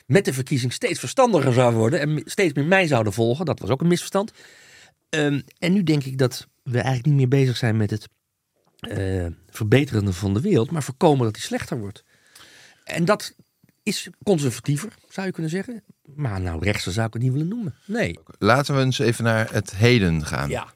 met 0.05 0.25
de 0.25 0.33
verkiezing 0.33 0.73
steeds 0.73 0.99
verstandiger 0.99 1.53
zou 1.53 1.73
worden 1.75 1.99
en 1.99 2.21
steeds 2.25 2.53
meer 2.53 2.65
mij 2.65 2.87
zouden 2.87 3.13
volgen. 3.13 3.45
Dat 3.45 3.59
was 3.59 3.69
ook 3.69 3.81
een 3.81 3.87
misverstand. 3.87 4.31
Ehm, 5.09 5.41
en 5.57 5.73
nu 5.73 5.83
denk 5.83 6.03
ik 6.03 6.17
dat 6.17 6.47
we 6.63 6.73
eigenlijk 6.73 7.05
niet 7.05 7.15
meer 7.15 7.27
bezig 7.27 7.57
zijn 7.57 7.77
met 7.77 7.89
het 7.89 8.07
verbeteren 9.49 10.13
van 10.13 10.33
de 10.33 10.41
wereld, 10.41 10.71
maar 10.71 10.83
voorkomen 10.83 11.23
dat 11.23 11.33
die 11.33 11.43
slechter 11.43 11.79
wordt. 11.79 12.03
En 12.83 13.05
dat 13.05 13.35
is 13.83 14.09
conservatiever, 14.23 14.93
zou 15.09 15.27
je 15.27 15.33
kunnen 15.33 15.51
zeggen. 15.51 15.83
Maar 16.15 16.41
nou, 16.41 16.63
rechtse 16.63 16.91
zou 16.91 17.07
ik 17.07 17.13
het 17.13 17.21
niet 17.21 17.31
willen 17.31 17.47
noemen. 17.47 17.75
Nee. 17.85 18.19
Laten 18.37 18.75
we 18.75 18.81
eens 18.81 18.99
even 18.99 19.23
naar 19.23 19.53
het 19.53 19.75
heden 19.75 20.25
gaan. 20.25 20.49
Ja. 20.49 20.67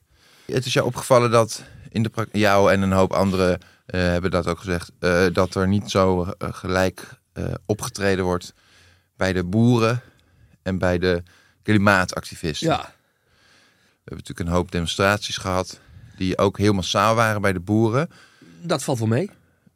Het 0.45 0.65
is 0.65 0.73
jou 0.73 0.85
opgevallen 0.85 1.31
dat 1.31 1.63
in 1.89 2.03
de 2.03 2.27
jou 2.31 2.71
en 2.71 2.81
een 2.81 2.91
hoop 2.91 3.13
anderen 3.13 3.51
uh, 3.51 4.01
hebben 4.01 4.31
dat 4.31 4.47
ook 4.47 4.59
gezegd, 4.59 4.91
uh, 4.99 5.25
dat 5.33 5.55
er 5.55 5.67
niet 5.67 5.91
zo 5.91 6.27
gelijk 6.39 7.23
opgetreden 7.65 8.25
wordt 8.25 8.53
bij 9.17 9.33
de 9.33 9.43
boeren 9.43 10.01
en 10.61 10.77
bij 10.77 10.97
de 10.97 11.23
klimaatactivisten. 11.63 12.67
Ja. 12.67 12.77
We 12.77 12.83
hebben 14.11 14.25
natuurlijk 14.25 14.39
een 14.39 14.55
hoop 14.55 14.71
demonstraties 14.71 15.37
gehad 15.37 15.79
die 16.17 16.37
ook 16.37 16.57
heel 16.57 16.73
massaal 16.73 17.15
waren 17.15 17.41
bij 17.41 17.53
de 17.53 17.59
boeren. 17.59 18.09
Dat 18.61 18.83
valt 18.83 18.99
wel 18.99 19.07
mee. 19.07 19.29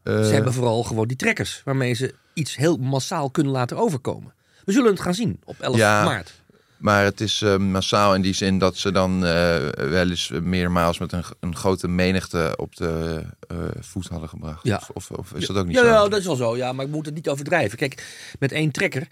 ze 0.04 0.12
hebben 0.12 0.54
vooral 0.54 0.84
gewoon 0.84 1.08
die 1.08 1.18
trekkers 1.18 1.62
waarmee 1.66 1.94
ze 1.94 2.16
iets 2.34 2.56
heel 2.56 2.78
massaal 2.78 3.30
kunnen 3.30 3.52
laten 3.52 3.78
overkomen. 3.78 4.34
We 4.70 4.76
zullen 4.76 4.92
het 4.92 5.00
gaan 5.00 5.14
zien 5.14 5.40
op 5.44 5.60
11 5.60 5.78
ja, 5.78 6.04
maart. 6.04 6.34
Maar 6.78 7.04
het 7.04 7.22
is 7.22 7.42
uh, 7.42 7.58
massaal 7.58 8.16
in 8.16 8.22
die 8.22 8.34
zin 8.34 8.58
dat 8.58 8.78
ze 8.78 8.92
dan 8.92 9.14
uh, 9.14 9.22
wel 9.70 10.10
eens 10.10 10.32
meermaals 10.42 10.98
met 11.00 11.12
een, 11.12 11.24
een, 11.40 11.56
grote 11.56 11.88
menigte 11.88 12.54
op 12.58 12.76
de 12.76 13.22
uh, 13.52 13.58
voet 13.80 14.08
hadden 14.08 14.30
gebracht. 14.30 14.64
Ja. 14.64 14.82
Of, 14.94 15.12
of, 15.12 15.34
is 15.34 15.48
dat 15.48 15.58
ook 15.58 15.66
niet 15.66 15.76
ja, 15.76 15.82
zo? 15.82 15.88
Ja, 15.88 16.08
dat 16.08 16.20
is 16.20 16.26
wel 16.26 16.36
zo. 16.36 16.58
Ja, 16.58 16.74
maar 16.74 16.86
ik 16.86 16.92
moet 16.92 17.06
het 17.06 17.16
niet 17.16 17.30
overdrijven. 17.30 17.78
Kijk, 17.78 18.04
met 18.40 18.52
één 18.52 18.72
trekker 18.72 19.08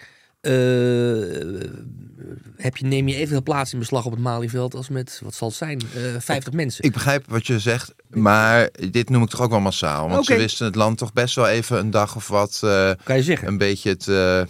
heb 2.55 2.77
je, 2.77 2.85
neem 2.85 3.07
je 3.07 3.15
evenveel 3.15 3.43
plaats 3.43 3.73
in 3.73 3.79
beslag 3.79 4.05
op 4.05 4.11
het 4.11 4.21
Malieveld 4.21 4.75
als 4.75 4.89
met, 4.89 5.21
wat 5.23 5.35
zal 5.35 5.47
het 5.47 5.57
zijn, 5.57 5.81
50 6.19 6.53
mensen. 6.53 6.83
Ik 6.83 6.93
begrijp 6.93 7.25
wat 7.27 7.47
je 7.47 7.59
zegt, 7.59 7.93
maar 8.09 8.69
dit 8.89 9.09
noem 9.09 9.23
ik 9.23 9.29
toch 9.29 9.41
ook 9.41 9.49
wel 9.49 9.59
massaal. 9.59 10.09
Want 10.09 10.21
okay. 10.21 10.35
ze 10.35 10.41
wisten 10.41 10.65
het 10.65 10.75
land 10.75 10.97
toch 10.97 11.13
best 11.13 11.35
wel 11.35 11.47
even 11.47 11.77
een 11.77 11.91
dag 11.91 12.15
of 12.15 12.27
wat 12.27 12.57
kan 13.03 13.15
je 13.15 13.23
zeggen. 13.23 13.47
een 13.47 13.57
beetje 13.57 13.97
te 13.97 14.47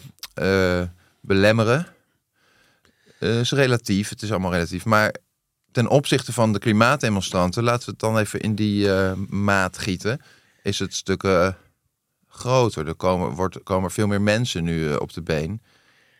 belemmeren. 1.27 1.87
Uh, 3.19 3.39
is 3.39 3.51
relatief, 3.51 4.09
het 4.09 4.21
is 4.21 4.31
allemaal 4.31 4.51
relatief. 4.51 4.85
Maar 4.85 5.15
ten 5.71 5.87
opzichte 5.87 6.33
van 6.33 6.53
de 6.53 6.59
klimaatdemonstranten, 6.59 7.63
laten 7.63 7.85
we 7.85 7.91
het 7.91 7.99
dan 7.99 8.17
even 8.17 8.39
in 8.39 8.55
die 8.55 8.85
uh, 8.85 9.13
maat 9.29 9.77
gieten, 9.77 10.21
is 10.63 10.79
het 10.79 10.93
stukken 10.93 11.57
groter. 12.27 12.87
Er 12.87 12.95
komen, 12.95 13.29
wordt, 13.29 13.63
komen 13.63 13.91
veel 13.91 14.07
meer 14.07 14.21
mensen 14.21 14.63
nu 14.63 14.95
op 14.95 15.13
de 15.13 15.21
been. 15.21 15.61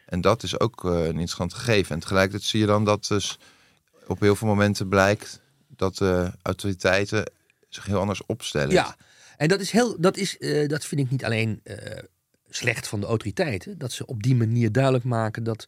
En 0.05 0.21
dat 0.21 0.43
is 0.43 0.59
ook 0.59 0.83
een 0.83 1.05
interessant 1.05 1.53
gegeven. 1.53 1.95
En 1.95 2.01
tegelijkertijd 2.01 2.43
zie 2.43 2.59
je 2.59 2.65
dan 2.65 2.85
dat 2.85 3.07
dus 3.07 3.37
op 4.07 4.19
heel 4.19 4.35
veel 4.35 4.47
momenten 4.47 4.87
blijkt 4.87 5.41
dat 5.67 5.97
de 5.97 6.31
autoriteiten 6.41 7.31
zich 7.69 7.85
heel 7.85 7.99
anders 7.99 8.25
opstellen. 8.25 8.71
Ja, 8.71 8.95
en 9.37 9.47
dat 9.47 9.59
is 9.59 9.71
heel, 9.71 9.95
dat 9.99 10.17
is, 10.17 10.37
dat 10.67 10.85
vind 10.85 11.01
ik 11.01 11.11
niet 11.11 11.25
alleen 11.25 11.61
slecht 12.57 12.87
van 12.87 12.99
de 12.99 13.05
autoriteiten, 13.05 13.77
dat 13.77 13.91
ze 13.91 14.05
op 14.05 14.23
die 14.23 14.35
manier 14.35 14.71
duidelijk 14.71 15.03
maken 15.03 15.43
dat 15.43 15.67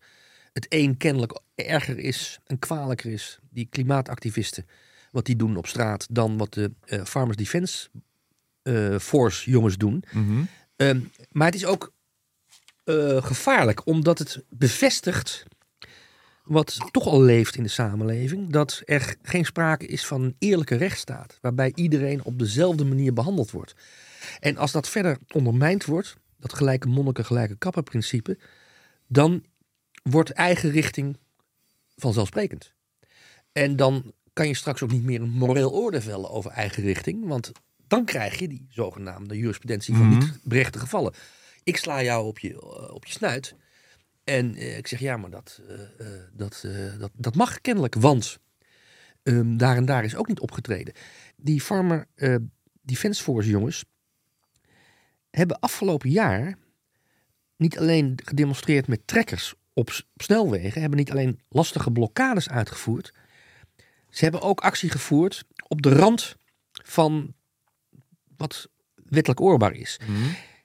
het 0.53 0.65
een 0.69 0.97
kennelijk 0.97 1.39
erger 1.55 1.99
is 1.99 2.39
en 2.45 2.59
kwalijker 2.59 3.11
is, 3.11 3.39
die 3.49 3.67
klimaatactivisten, 3.69 4.65
wat 5.11 5.25
die 5.25 5.35
doen 5.35 5.57
op 5.57 5.67
straat, 5.67 6.07
dan 6.09 6.37
wat 6.37 6.53
de 6.53 6.71
uh, 6.85 7.03
Farmers 7.03 7.37
Defence 7.37 7.89
uh, 8.63 8.99
Force 8.99 9.49
jongens 9.49 9.77
doen. 9.77 10.03
Mm 10.11 10.27
-hmm. 10.27 10.47
uh, 10.77 11.01
maar 11.31 11.45
het 11.45 11.55
is 11.55 11.65
ook 11.65 11.93
eh, 12.89 13.23
gevaarlijk, 13.23 13.85
omdat 13.85 14.19
het 14.19 14.43
bevestigt 14.49 15.45
wat 16.43 16.77
toch 16.91 17.05
al 17.05 17.21
leeft 17.21 17.55
in 17.55 17.63
de 17.63 17.69
samenleving, 17.69 18.51
dat 18.51 18.81
er 18.85 19.15
geen 19.21 19.45
sprake 19.45 19.85
is 19.85 20.05
van 20.05 20.21
een 20.21 20.35
eerlijke 20.39 20.75
rechtsstaat, 20.75 21.37
waarbij 21.41 21.71
iedereen 21.75 22.23
op 22.23 22.39
dezelfde 22.39 22.85
manier 22.85 23.13
behandeld 23.13 23.51
wordt. 23.51 23.75
En 24.39 24.57
als 24.57 24.71
dat 24.71 24.89
verder 24.89 25.17
ondermijnd 25.33 25.85
wordt, 25.85 26.15
dat 26.39 26.53
gelijke 26.53 26.87
monniken, 26.87 27.25
gelijke 27.25 27.57
kappen 27.57 27.83
principe, 27.83 28.37
dan 29.07 29.43
wordt 30.03 30.29
eigen 30.29 30.71
richting 30.71 31.17
vanzelfsprekend. 31.95 32.73
En 33.51 33.75
dan 33.75 34.13
kan 34.33 34.47
je 34.47 34.53
straks 34.53 34.81
ook 34.83 34.91
niet 34.91 35.03
meer 35.03 35.21
een 35.21 35.29
moreel 35.29 35.71
oordeel 35.73 36.01
vellen 36.01 36.29
over 36.29 36.51
eigen 36.51 36.83
richting, 36.83 37.27
want 37.27 37.51
dan 37.87 38.05
krijg 38.05 38.39
je 38.39 38.47
die 38.47 38.65
zogenaamde 38.69 39.37
jurisprudentie 39.37 39.95
van 39.95 40.07
Mhm. 40.07 40.17
niet 40.17 40.39
berechte 40.43 40.79
gevallen. 40.79 41.13
Ik 41.63 41.77
sla 41.77 42.03
jou 42.03 42.25
op 42.27 42.39
je, 42.39 42.53
eh, 42.53 42.93
op 42.93 43.05
je 43.05 43.11
snuit 43.11 43.55
en 44.23 44.55
eh, 44.55 44.77
ik 44.77 44.87
zeg 44.87 44.99
ja, 44.99 45.17
maar 45.17 45.29
dat, 45.29 45.61
eh, 45.67 46.07
dat, 46.33 46.65
dat, 46.99 47.11
dat 47.13 47.35
mag 47.35 47.61
kennelijk, 47.61 47.95
want 47.95 48.39
ehm, 49.23 49.57
daar 49.57 49.75
en 49.75 49.85
daar 49.85 50.03
is 50.03 50.15
ook 50.15 50.27
niet 50.27 50.39
opgetreden. 50.39 50.93
Die 51.35 51.61
Farmer 51.61 52.07
eh, 52.15 52.35
Defence 52.81 53.23
Force 53.23 53.49
jongens 53.49 53.85
hebben 55.29 55.59
afgelopen 55.59 56.09
jaar 56.09 56.57
niet 57.55 57.79
alleen 57.79 58.19
gedemonstreerd 58.23 58.87
met 58.87 59.07
trekkers 59.07 59.53
op, 59.73 59.91
snelwegen, 60.15 60.81
hebben 60.81 60.99
niet 60.99 61.11
alleen 61.11 61.39
lastige 61.49 61.91
blokkades 61.91 62.49
uitgevoerd, 62.49 63.13
ze 64.09 64.23
hebben 64.23 64.41
ook 64.41 64.59
actie 64.59 64.89
gevoerd 64.89 65.43
op 65.67 65.81
de 65.81 65.89
rand 65.89 66.35
van 66.71 67.33
wat 68.37 68.69
wettelijk 68.95 69.41
oorbaar 69.41 69.73
is. 69.73 69.99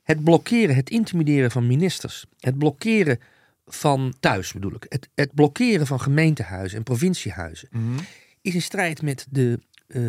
Het 0.02 0.24
blokkeren, 0.24 0.74
het 0.74 0.90
intimideren 0.90 1.50
van 1.50 1.66
ministers, 1.66 2.24
het 2.38 2.58
blokkeren 2.58 3.18
van 3.66 4.14
thuis 4.20 4.52
bedoel 4.52 4.74
ik, 4.74 4.86
het, 4.88 5.08
het 5.14 5.34
blokkeren 5.34 5.86
van 5.86 6.00
gemeentehuizen 6.00 6.78
en 6.78 6.84
provinciehuizen 6.84 7.68
Mhm. 7.70 7.98
is 8.40 8.54
in 8.54 8.62
strijd 8.62 9.02
met 9.02 9.26
de 9.30 9.58
eh, 9.86 10.02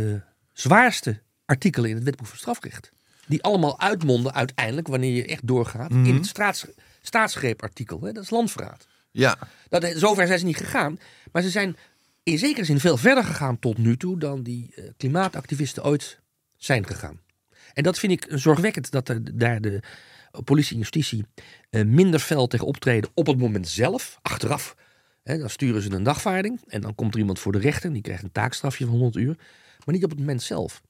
zwaarste 0.53 1.21
artikelen 1.45 1.89
in 1.89 1.95
het 1.95 2.05
wetboek 2.05 2.27
van 2.27 2.38
strafrecht. 2.38 2.91
Die 3.27 3.44
allemaal 3.44 3.79
uitmonden 3.79 4.34
uiteindelijk, 4.34 4.88
wanneer 4.88 5.15
je 5.15 5.25
echt 5.25 5.48
doorgaat, 5.48 5.89
Mhm. 5.91 6.05
in 6.05 6.15
het 6.15 6.25
staats, 6.25 6.65
staatsgreepartikel. 7.01 8.01
Hè? 8.01 8.12
Dat 8.12 8.24
is 8.24 8.29
landverraad. 8.29 8.88
Ja, 9.12 9.38
Dat, 9.70 9.91
zover 9.96 10.27
zijn 10.27 10.39
ze 10.39 10.46
niet 10.46 10.58
gegaan. 10.58 11.00
Maar 11.32 11.41
ze 11.41 11.50
zijn 11.50 11.75
in 12.24 12.38
zekere 12.38 12.65
zin 12.65 12.79
veel 12.79 12.98
verder 12.98 13.24
gegaan 13.24 13.60
tot 13.60 13.77
nu 13.77 13.98
toe 13.98 14.20
dan 14.20 14.44
die 14.44 14.72
eh, 14.75 14.84
klimaatactivisten 14.98 15.84
ooit 15.84 16.20
zijn 16.58 16.88
gegaan. 16.88 17.20
En 17.74 17.84
dat 17.84 18.00
vind 18.00 18.12
ik 18.12 18.25
zorgwekkend 18.29 18.91
dat 18.91 19.10
er 19.10 19.38
daar 19.38 19.62
de 19.62 19.79
politie 20.44 20.74
en 20.74 20.79
justitie 20.79 21.25
eh, 21.70 21.84
minder 21.86 22.20
fel 22.20 22.48
tegen 22.48 22.67
optreden 22.67 23.10
op 23.13 23.27
het 23.27 23.38
moment 23.38 23.67
zelf, 23.67 24.20
achteraf. 24.22 24.75
Hè, 25.24 25.38
dan 25.38 25.50
sturen 25.50 25.82
ze 25.82 25.91
een 25.91 26.03
dagvaarding 26.03 26.62
en 26.67 26.82
dan 26.82 26.96
komt 26.96 27.13
er 27.13 27.20
iemand 27.20 27.39
voor 27.39 27.51
de 27.51 27.58
rechter, 27.60 27.94
die 27.94 28.01
krijgt 28.01 28.24
een 28.24 28.32
taakstrafje 28.32 28.86
van 28.86 28.94
100 28.94 29.15
uur, 29.15 29.36
maar 29.86 29.96
niet 29.96 30.03
op 30.03 30.10
het 30.10 30.20
moment 30.20 30.44
zelf. 30.44 30.82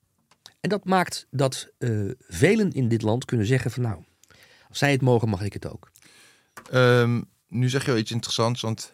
En 0.66 0.72
dat 0.72 0.86
maakt 0.86 1.28
dat 1.30 1.68
eh, 1.78 1.90
velen 2.28 2.72
in 2.72 2.88
dit 2.88 3.02
land 3.02 3.26
kunnen 3.26 3.46
zeggen 3.46 3.72
van 3.72 3.84
nou, 3.84 4.04
als 4.70 4.78
zij 4.78 4.92
het 4.92 5.02
mogen, 5.02 5.30
mag 5.30 5.42
ik 5.42 5.54
het 5.54 5.70
ook. 5.72 5.92
Ehm, 6.72 7.22
nu 7.48 7.70
zeg 7.70 7.86
je 7.86 7.92
wel 7.92 8.00
iets 8.00 8.12
interessants, 8.12 8.62
want 8.62 8.94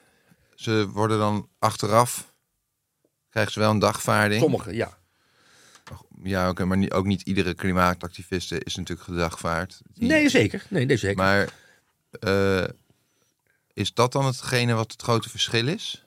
ze 0.55 0.89
worden 0.89 1.17
dan 1.17 1.49
achteraf, 1.59 2.33
krijgen 3.29 3.53
ze 3.53 3.59
wel 3.59 3.69
een 3.69 3.79
dagvaarding. 3.79 4.41
Sommigen, 4.41 4.75
ja. 4.75 4.97
Ja, 6.23 6.49
oké, 6.49 6.65
maar 6.65 6.77
niet, 6.77 6.91
ook 6.91 7.05
niet 7.05 7.21
iedere 7.21 7.53
klimaatactiviste 7.53 8.59
is 8.63 8.75
natuurlijk 8.75 9.07
gedagvaard. 9.07 9.81
Nee, 9.93 10.29
zeker. 10.29 10.65
Nee, 10.69 10.85
nee, 10.85 10.97
zeker. 10.97 11.17
Maar 11.17 11.53
eh, 12.19 12.69
is 13.73 13.93
dat 13.93 14.11
dan 14.11 14.25
hetgene 14.25 14.73
wat 14.73 14.91
het 14.91 15.01
grote 15.01 15.29
verschil 15.29 15.67
is? 15.67 16.05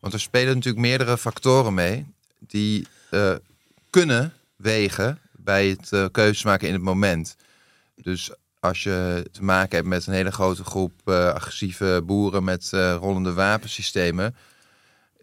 Want 0.00 0.12
er 0.12 0.20
spelen 0.20 0.54
natuurlijk 0.54 0.86
meerdere 0.86 1.18
factoren 1.18 1.74
mee 1.74 2.06
die 2.38 2.86
eh, 3.10 3.34
kunnen 3.90 4.32
wegen 4.62 5.18
bij 5.32 5.68
het 5.68 5.92
eh, 5.92 6.04
keuzes 6.12 6.42
maken 6.42 6.68
in 6.68 6.74
het 6.74 6.82
moment. 6.82 7.36
Dus 7.94 8.30
als 8.60 8.82
je 8.82 9.28
te 9.32 9.42
maken 9.42 9.76
hebt 9.76 9.88
met 9.88 10.06
een 10.06 10.12
hele 10.12 10.32
grote 10.32 10.64
groep 10.64 10.92
eh, 11.04 11.28
agressieve 11.28 12.02
boeren 12.04 12.44
met 12.44 12.70
eh, 12.72 12.96
rollende 13.00 13.32
wapensystemen, 13.32 14.36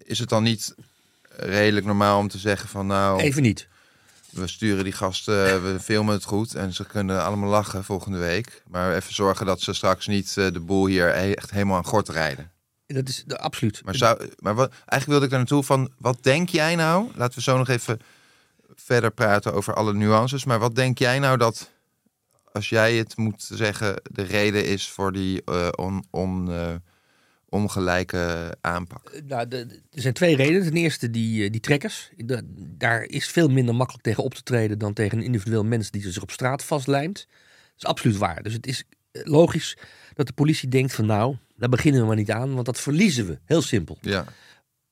is 0.03 0.19
het 0.19 0.29
dan 0.29 0.43
niet 0.43 0.75
redelijk 1.27 1.85
normaal 1.85 2.19
om 2.19 2.27
te 2.27 2.37
zeggen 2.37 2.69
van 2.69 2.87
nou, 2.87 3.21
Even 3.21 3.41
niet. 3.41 3.67
we 4.29 4.47
sturen 4.47 4.83
die 4.83 4.93
gasten, 4.93 5.63
we 5.73 5.79
filmen 5.79 6.13
het 6.13 6.23
goed 6.23 6.55
en 6.55 6.73
ze 6.73 6.85
kunnen 6.85 7.23
allemaal 7.23 7.49
lachen 7.49 7.83
volgende 7.83 8.17
week. 8.17 8.63
Maar 8.67 8.95
even 8.95 9.13
zorgen 9.13 9.45
dat 9.45 9.61
ze 9.61 9.73
straks 9.73 10.07
niet 10.07 10.33
de 10.33 10.59
boel 10.59 10.85
hier 10.85 11.09
echt 11.09 11.51
helemaal 11.51 11.77
aan 11.77 11.85
gort 11.85 12.09
rijden. 12.09 12.51
Dat 12.87 13.07
is 13.07 13.23
de, 13.25 13.39
absoluut. 13.39 13.81
Maar, 13.85 13.95
zou, 13.95 14.29
maar 14.39 14.55
wat, 14.55 14.69
eigenlijk 14.69 15.05
wilde 15.05 15.25
ik 15.25 15.29
daar 15.29 15.39
naartoe 15.39 15.63
van, 15.63 15.91
wat 15.97 16.23
denk 16.23 16.49
jij 16.49 16.75
nou? 16.75 17.11
Laten 17.15 17.35
we 17.35 17.41
zo 17.41 17.57
nog 17.57 17.67
even 17.67 17.99
verder 18.83 19.11
praten 19.11 19.53
over 19.53 19.73
alle 19.73 19.93
nuances. 19.93 20.45
Maar 20.45 20.59
wat 20.59 20.75
denk 20.75 20.97
jij 20.97 21.19
nou 21.19 21.37
dat, 21.37 21.71
als 22.51 22.69
jij 22.69 22.95
het 22.95 23.17
moet 23.17 23.43
zeggen, 23.43 24.01
de 24.11 24.23
reden 24.23 24.65
is 24.65 24.89
voor 24.89 25.11
die 25.11 25.43
eh, 25.43 25.67
on, 25.75 26.03
on, 26.11 26.51
eh, 26.51 26.75
ongelijke 27.49 28.55
aanpak? 28.61 29.21
Nou, 29.27 29.47
de- 29.47 29.65
de- 29.65 29.81
er 29.91 30.01
zijn 30.01 30.13
twee 30.13 30.35
redenen. 30.35 30.63
Ten 30.63 30.73
eerste 30.77 31.09
die, 31.09 31.43
eh, 31.43 31.51
die 31.51 31.61
trekkers. 31.61 32.09
Da- 32.17 32.41
daar 32.77 33.03
is 33.03 33.27
veel 33.29 33.47
minder 33.49 33.75
makkelijk 33.75 34.03
tegen 34.03 34.23
op 34.23 34.33
te 34.33 34.43
treden 34.43 34.77
dan 34.79 34.93
tegen 34.93 35.17
een 35.17 35.23
individueel 35.23 35.63
mens 35.63 35.91
die 35.91 36.11
zich 36.11 36.21
op 36.21 36.31
straat 36.31 36.63
vastlijmt. 36.63 37.25
Dat 37.27 37.77
is 37.77 37.85
absoluut 37.85 38.17
waar. 38.17 38.43
Dus 38.43 38.53
het 38.53 38.67
is 38.67 38.83
eh, 39.11 39.21
logisch 39.25 39.77
dat 40.13 40.27
de 40.27 40.33
politie 40.33 40.69
denkt 40.69 40.93
van 40.93 41.05
nou, 41.05 41.35
daar 41.55 41.69
beginnen 41.69 42.01
we 42.01 42.07
maar 42.07 42.15
niet 42.15 42.31
aan, 42.31 42.53
want 42.53 42.65
dat 42.65 42.79
verliezen 42.79 43.25
we. 43.27 43.39
Heel 43.45 43.61
simpel. 43.61 43.97
Ja. 44.01 44.25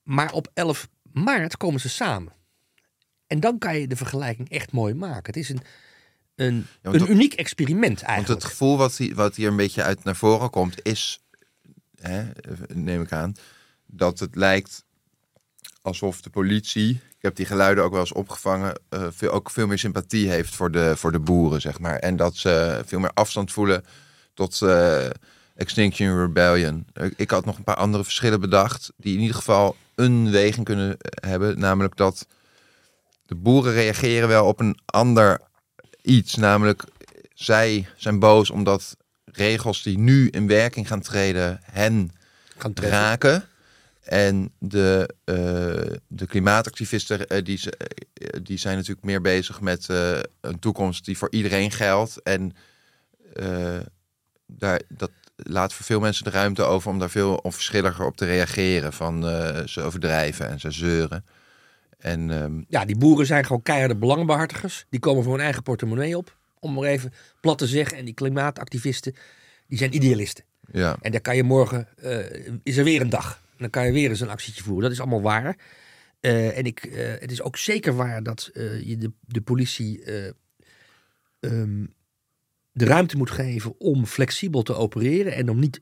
Maar 0.03 0.31
op 0.31 0.47
11 0.53 0.87
maart 1.11 1.57
komen 1.57 1.79
ze 1.79 1.89
samen. 1.89 2.33
En 3.27 3.39
dan 3.39 3.57
kan 3.57 3.79
je 3.79 3.87
de 3.87 3.95
vergelijking 3.95 4.49
echt 4.49 4.71
mooi 4.71 4.93
maken. 4.93 5.33
Het 5.33 5.35
is 5.35 5.49
een, 5.49 5.61
een, 6.35 6.65
want 6.81 6.95
een 6.95 7.01
dat- 7.01 7.09
uniek 7.09 7.33
experiment 7.33 7.99
Want 7.99 8.09
eigenlijk. 8.11 8.41
het 8.41 8.51
gevoel 8.51 8.77
wat 8.77 8.97
hier, 8.97 9.15
wat 9.15 9.35
hier 9.35 9.47
een 9.47 9.55
beetje 9.55 9.83
uit 9.83 10.03
naar 10.03 10.15
voren 10.15 10.49
komt, 10.49 10.79
is, 10.85 11.23
hè, 12.01 12.23
neem 12.73 13.01
ik 13.01 13.11
aan, 13.11 13.35
dat 13.85 14.19
het 14.19 14.35
lijkt 14.35 14.85
alsof 15.81 16.21
de 16.21 16.29
politie, 16.29 16.89
ik 16.89 17.21
heb 17.23 17.35
die 17.35 17.45
geluiden 17.45 17.83
ook 17.83 17.91
wel 17.91 17.99
eens 17.99 18.11
opgevangen, 18.13 18.79
eh, 18.89 19.07
veel, 19.09 19.31
ook 19.31 19.49
veel 19.49 19.67
meer 19.67 19.79
sympathie 19.79 20.29
heeft 20.29 20.55
voor 20.55 20.71
de, 20.71 20.93
voor 20.97 21.11
de 21.11 21.19
boeren, 21.19 21.61
zeg 21.61 21.79
maar. 21.79 21.95
En 21.99 22.15
dat 22.15 22.35
ze 22.35 22.81
veel 22.85 22.99
meer 22.99 23.11
afstand 23.13 23.51
voelen 23.51 23.85
tot 24.33 24.61
eh, 24.61 25.05
Extinction 25.55 26.19
Rebellion. 26.19 26.87
Ik- 26.93 27.13
Ik 27.15 27.31
had 27.31 27.45
nog 27.45 27.57
een 27.57 27.63
paar 27.63 27.75
andere 27.75 28.03
verschillen 28.03 28.39
bedacht, 28.39 28.91
die 28.97 29.13
in 29.15 29.19
ieder 29.21 29.35
geval 29.35 29.75
een 29.95 30.31
weging 30.31 30.65
kunnen 30.65 30.97
hebben, 31.09 31.59
namelijk 31.59 31.95
dat 31.95 32.27
de 33.27 33.35
boeren 33.35 33.73
reageren 33.73 34.27
wel 34.27 34.45
op 34.45 34.59
een 34.59 34.79
ander 34.85 35.41
iets, 36.01 36.35
namelijk 36.35 36.83
zij 37.33 37.87
zijn 37.95 38.19
boos 38.19 38.49
omdat 38.49 38.97
regels 39.25 39.83
die 39.83 39.97
nu 39.97 40.27
in 40.29 40.47
werking 40.47 40.87
gaan 40.87 41.01
treden 41.01 41.59
hen 41.63 42.11
Gaan 42.57 42.73
raken. 42.75 43.43
En 44.03 44.51
de, 44.59 45.09
eh, 45.23 45.35
de 46.07 46.25
klimaatactivisten 46.27 47.27
eh, 47.27 47.43
die, 47.43 47.57
ze- 47.57 47.77
eh, 47.77 48.39
die 48.43 48.57
zijn 48.57 48.75
natuurlijk 48.75 49.05
meer 49.05 49.21
bezig 49.21 49.61
met 49.61 49.87
een 50.41 50.59
toekomst 50.59 51.05
die 51.05 51.17
voor 51.17 51.31
iedereen 51.31 51.71
geldt. 51.71 52.21
En 52.23 52.53
daar, 54.45 54.81
dat 54.87 55.11
laat 55.35 55.73
voor 55.73 55.85
veel 55.85 55.99
mensen 55.99 56.23
de 56.23 56.29
ruimte 56.29 56.63
over 56.63 56.89
om 56.91 56.99
daar 56.99 57.09
veel 57.09 57.35
onverschilliger 57.35 58.05
op 58.05 58.17
te 58.17 58.25
reageren. 58.25 58.93
Van 58.93 59.23
ze 59.67 59.81
overdrijven 59.81 60.49
en 60.49 60.59
ze 60.59 60.71
zeuren. 60.71 61.25
En 62.07 62.31
ehm, 62.31 62.61
Ja, 62.67 62.85
die 62.85 62.97
boeren 62.97 63.25
zijn 63.25 63.45
gewoon 63.45 63.61
keiharde 63.61 63.95
belangenbehartigers. 63.95 64.85
Die 64.89 64.99
komen 64.99 65.23
voor 65.23 65.33
hun 65.33 65.43
eigen 65.43 65.63
portemonnee 65.63 66.17
op. 66.17 66.37
Om 66.59 66.73
maar 66.73 66.83
even 66.83 67.13
plat 67.41 67.57
te 67.57 67.67
zeggen. 67.67 67.97
En 67.97 68.05
die 68.05 68.13
klimaatactivisten, 68.13 69.15
die 69.67 69.77
zijn 69.77 69.95
idealisten. 69.95 70.43
ja, 70.71 70.97
En 71.01 71.11
daar 71.11 71.21
kan 71.21 71.35
je 71.35 71.43
morgen, 71.43 71.87
eh, 71.97 72.55
is 72.63 72.77
er 72.77 72.83
weer 72.83 73.01
een 73.01 73.09
dag. 73.09 73.41
En 73.49 73.57
dan 73.57 73.69
kan 73.69 73.85
je 73.85 73.91
weer 73.91 74.09
eens 74.09 74.19
een 74.19 74.29
actietje 74.29 74.63
voeren. 74.63 74.83
Dat 74.83 74.91
is 74.91 74.99
allemaal 74.99 75.21
waar. 75.21 75.57
Eh, 76.19 76.57
en 76.57 76.65
ik, 76.65 76.83
eh, 76.83 77.19
het 77.19 77.31
is 77.31 77.41
ook 77.41 77.57
zeker 77.57 77.95
waar 77.95 78.23
dat 78.23 78.49
je 78.83 78.97
de, 78.97 79.11
de 79.19 79.41
politie 79.41 80.03
eh, 80.03 80.31
ehm, 81.39 81.85
de 82.71 82.85
ruimte 82.85 83.17
moet 83.17 83.31
geven 83.31 83.79
om 83.79 84.05
flexibel 84.05 84.61
te 84.61 84.73
opereren. 84.73 85.33
En 85.33 85.49
om 85.49 85.59
niet 85.59 85.81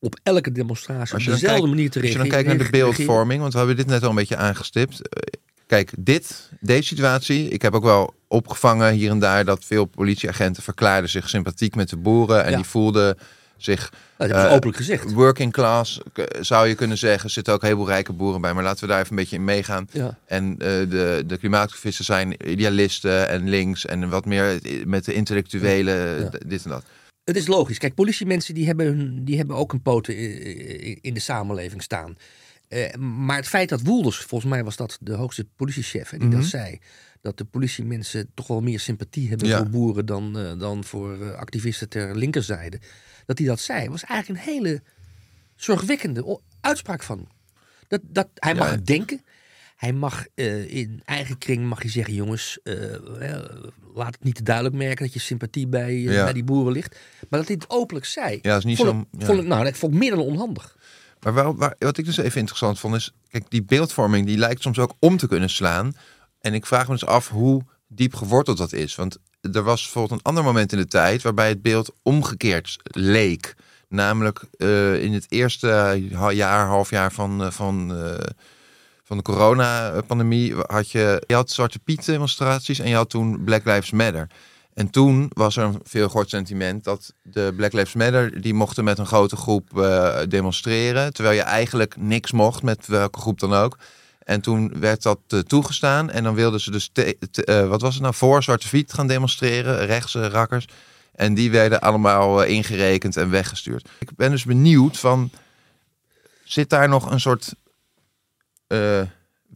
op 0.00 0.18
elke 0.22 0.52
demonstratie 0.52 1.14
op 1.14 1.18
dezelfde 1.18 1.46
kijkt- 1.46 1.66
manier 1.66 1.90
te 1.90 1.98
Als 2.00 2.08
je 2.08 2.14
reageren. 2.14 2.20
dan 2.28 2.28
kijkt 2.28 2.46
naar 2.48 2.56
de 2.66 2.76
reageren. 2.76 2.96
beeldvorming, 2.96 3.40
want 3.40 3.52
we 3.52 3.58
hebben 3.58 3.76
dit 3.76 3.86
net 3.86 4.02
al 4.02 4.08
een 4.10 4.14
beetje 4.14 4.36
aangestipt. 4.36 5.08
Eh, 5.08 5.22
Kijk, 5.66 5.92
dit, 5.98 6.50
deze 6.60 6.86
situatie, 6.88 7.48
ik 7.48 7.62
heb 7.62 7.74
ook 7.74 7.82
wel 7.84 8.14
opgevangen 8.28 8.92
hier 8.92 9.10
en 9.10 9.18
daar 9.18 9.44
dat 9.44 9.64
veel 9.64 9.84
politieagenten 9.84 10.62
verklaarden 10.62 11.10
zich 11.10 11.28
sympathiek 11.28 11.74
met 11.74 11.88
de 11.88 11.96
boeren 11.96 12.44
en 12.44 12.50
Ja. 12.50 12.56
die 12.56 12.64
voelden 12.66 13.18
zich 13.56 13.92
Nou, 14.18 14.32
dat 14.32 14.50
openlijk 14.50 14.76
gezegd. 14.76 15.12
working 15.12 15.52
class, 15.52 16.00
zou 16.40 16.68
je 16.68 16.74
kunnen 16.74 16.98
zeggen. 16.98 17.24
Er 17.24 17.30
zitten 17.30 17.52
ook 17.54 17.60
een 17.60 17.66
heleboel 17.66 17.88
rijke 17.88 18.12
boeren 18.12 18.40
bij, 18.40 18.52
maar 18.54 18.62
laten 18.64 18.80
we 18.80 18.86
daar 18.86 18.98
even 18.98 19.10
een 19.10 19.16
beetje 19.16 19.36
in 19.36 19.44
meegaan. 19.44 19.88
Ja. 19.92 20.18
En 20.26 20.52
eh, 20.58 20.66
de, 20.68 21.22
de 21.26 21.36
klimaatactivisten 21.38 22.04
zijn 22.04 22.50
idealisten 22.50 23.28
en 23.28 23.48
links 23.48 23.86
en 23.86 24.08
wat 24.08 24.24
meer 24.24 24.60
met 24.84 25.04
de 25.04 25.14
intellectuele 25.14 26.16
Ja. 26.20 26.28
d- 26.28 26.50
dit 26.50 26.64
en 26.64 26.70
dat. 26.70 26.84
Het 27.26 27.36
is 27.36 27.46
logisch. 27.46 27.78
Kijk, 27.78 27.94
politiemensen 27.94 28.54
die 28.54 28.66
hebben, 28.66 29.24
die 29.24 29.36
hebben 29.36 29.56
ook 29.56 29.72
een 29.72 29.82
poot 29.82 30.08
in, 30.08 31.14
de 31.14 31.20
samenleving 31.20 31.82
staan. 31.82 32.16
Eh, 32.68 32.94
maar 32.94 33.36
het 33.36 33.48
feit 33.48 33.68
dat 33.68 33.82
Woelders, 33.82 34.16
volgens 34.18 34.50
mij 34.50 34.64
was 34.64 34.76
dat 34.76 34.98
de 35.00 35.12
hoogste 35.12 35.46
politiechef, 35.56 36.10
hè, 36.10 36.18
die 36.18 36.26
Mhm. 36.28 36.36
dat 36.36 36.46
zei, 36.46 36.78
dat 37.20 37.38
de 37.38 37.44
politiemensen 37.44 38.30
toch 38.34 38.46
wel 38.46 38.60
meer 38.60 38.80
sympathie 38.80 39.28
hebben 39.28 39.48
Ja. 39.48 39.56
voor 39.56 39.68
boeren 39.68 40.06
dan, 40.06 40.38
eh, 40.38 40.58
dan 40.58 40.84
voor 40.84 41.22
eh, 41.22 41.30
activisten 41.30 41.88
ter 41.88 42.16
linkerzijde. 42.16 42.80
Dat 43.26 43.38
hij 43.38 43.46
dat 43.46 43.60
zei, 43.60 43.88
was 43.88 44.04
eigenlijk 44.04 44.40
een 44.46 44.52
hele 44.52 44.82
zorgwekkende 45.54 46.40
uitspraak 46.60 47.02
van. 47.02 47.28
Dat, 47.88 48.00
dat, 48.04 48.28
hij 48.34 48.54
mag 48.54 48.70
het 48.70 48.86
denken. 48.86 49.20
Hij 49.76 49.92
mag 49.92 50.26
eh, 50.34 50.74
in 50.74 51.00
eigen 51.04 51.38
kring 51.38 51.64
mag 51.64 51.82
je 51.82 51.88
zeggen, 51.88 52.14
jongens, 52.14 52.58
eh, 52.62 52.74
laat 53.94 54.14
het 54.14 54.24
niet 54.24 54.34
te 54.34 54.42
duidelijk 54.42 54.74
merken 54.76 55.04
dat 55.04 55.14
je 55.14 55.20
sympathie 55.20 55.66
bij, 55.66 55.88
eh, 55.88 56.02
Ja. 56.02 56.24
bij 56.24 56.32
die 56.32 56.44
boeren 56.44 56.72
ligt. 56.72 56.98
Maar 57.28 57.38
dat 57.38 57.48
hij 57.48 57.56
het 57.60 57.70
openlijk 57.70 58.06
zei. 58.06 58.38
Ja, 58.42 58.50
dat 58.50 58.58
is 58.58 58.64
niet 58.64 58.76
vond 58.76 58.88
zo. 58.88 58.98
ik, 58.98 59.20
ja. 59.20 59.26
vond 59.26 59.38
ik, 59.40 59.46
nou, 59.46 59.64
dat 59.64 59.76
vond 59.76 59.92
ik 59.92 59.98
meer 59.98 60.10
dan 60.10 60.20
onhandig. 60.20 60.76
Maar 61.20 61.32
waar, 61.56 61.74
wat 61.78 61.98
ik 61.98 62.04
dus 62.04 62.16
even 62.16 62.38
interessant 62.38 62.78
vond 62.78 62.94
is, 62.94 63.12
kijk, 63.28 63.44
die 63.50 63.62
beeldvorming 63.62 64.26
die 64.26 64.38
lijkt 64.38 64.62
soms 64.62 64.78
ook 64.78 64.94
om 64.98 65.16
te 65.16 65.28
kunnen 65.28 65.50
slaan. 65.50 65.96
En 66.40 66.54
ik 66.54 66.66
vraag 66.66 66.86
me 66.86 66.92
dus 66.92 67.06
af 67.06 67.28
hoe 67.28 67.62
diep 67.88 68.14
geworteld 68.14 68.58
dat 68.58 68.72
is. 68.72 68.94
Want 68.94 69.18
er 69.52 69.62
was 69.62 69.82
bijvoorbeeld 69.82 70.20
een 70.20 70.26
ander 70.26 70.44
moment 70.44 70.72
in 70.72 70.78
de 70.78 70.86
tijd 70.86 71.22
waarbij 71.22 71.48
het 71.48 71.62
beeld 71.62 71.94
omgekeerd 72.02 72.76
leek. 72.82 73.54
Namelijk 73.88 74.44
in 75.00 75.12
het 75.12 75.26
eerste 75.28 76.02
jaar, 76.30 76.66
half 76.66 76.90
jaar 76.90 77.12
van, 77.12 77.52
van, 77.52 77.92
van 79.06 79.16
de 79.16 79.22
coronapandemie 79.22 80.54
had 80.66 80.90
je, 80.90 81.22
je 81.26 81.34
had 81.34 81.50
Zwarte 81.50 81.78
Piet 81.78 82.06
demonstraties 82.06 82.78
en 82.78 82.88
je 82.88 82.94
had 82.94 83.10
toen 83.10 83.44
Black 83.44 83.64
Lives 83.64 83.90
Matter. 83.90 84.26
En 84.74 84.90
toen 84.90 85.30
was 85.34 85.56
er 85.56 85.64
een 85.64 85.80
veel 85.84 86.06
gehoord 86.08 86.28
sentiment 86.28 86.84
dat 86.84 87.12
de 87.22 87.52
Black 87.56 87.72
Lives 87.72 87.94
Matter, 87.94 88.40
die 88.40 88.54
mochten 88.54 88.84
met 88.84 88.98
een 88.98 89.06
grote 89.06 89.36
groep 89.36 89.78
eh, 89.78 90.18
demonstreren. 90.28 91.12
Terwijl 91.12 91.36
je 91.36 91.42
eigenlijk 91.42 91.96
niks 91.96 92.32
mocht, 92.32 92.62
met 92.62 92.86
welke 92.86 93.18
groep 93.20 93.40
dan 93.40 93.54
ook. 93.54 93.78
En 94.18 94.40
toen 94.40 94.80
werd 94.80 95.02
dat 95.02 95.18
eh, 95.28 95.38
toegestaan. 95.38 96.10
En 96.10 96.22
dan 96.24 96.34
wilden 96.34 96.60
ze 96.60 96.70
dus, 96.70 96.90
te- 96.92 97.16
eh, 97.44 97.68
wat 97.68 97.80
was 97.80 97.94
het 97.94 98.02
nou, 98.02 98.14
voor 98.14 98.42
Zwarte 98.42 98.68
Piet 98.68 98.92
gaan 98.92 99.06
demonstreren, 99.06 99.86
rechtse 99.86 100.28
rakkers. 100.28 100.66
En 101.14 101.34
die 101.34 101.50
werden 101.50 101.80
allemaal 101.80 102.44
ingerekend 102.44 103.16
en 103.16 103.30
weggestuurd. 103.30 103.88
Ik 103.98 104.16
ben 104.16 104.30
dus 104.30 104.44
benieuwd 104.44 104.98
van, 104.98 105.30
zit 106.44 106.70
daar 106.70 106.88
nog 106.88 107.10
een 107.10 107.20
soort 107.20 107.54
eh, 108.66 109.02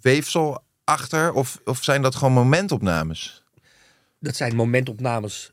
weefsel 0.00 0.62
achter? 0.84 1.32
Of, 1.32 1.60
of 1.64 1.84
zijn 1.84 2.02
dat 2.02 2.14
gewoon 2.14 2.32
momentopnames? 2.32 3.42
Dat 4.18 4.36
zijn 4.36 4.56
momentopnames 4.56 5.52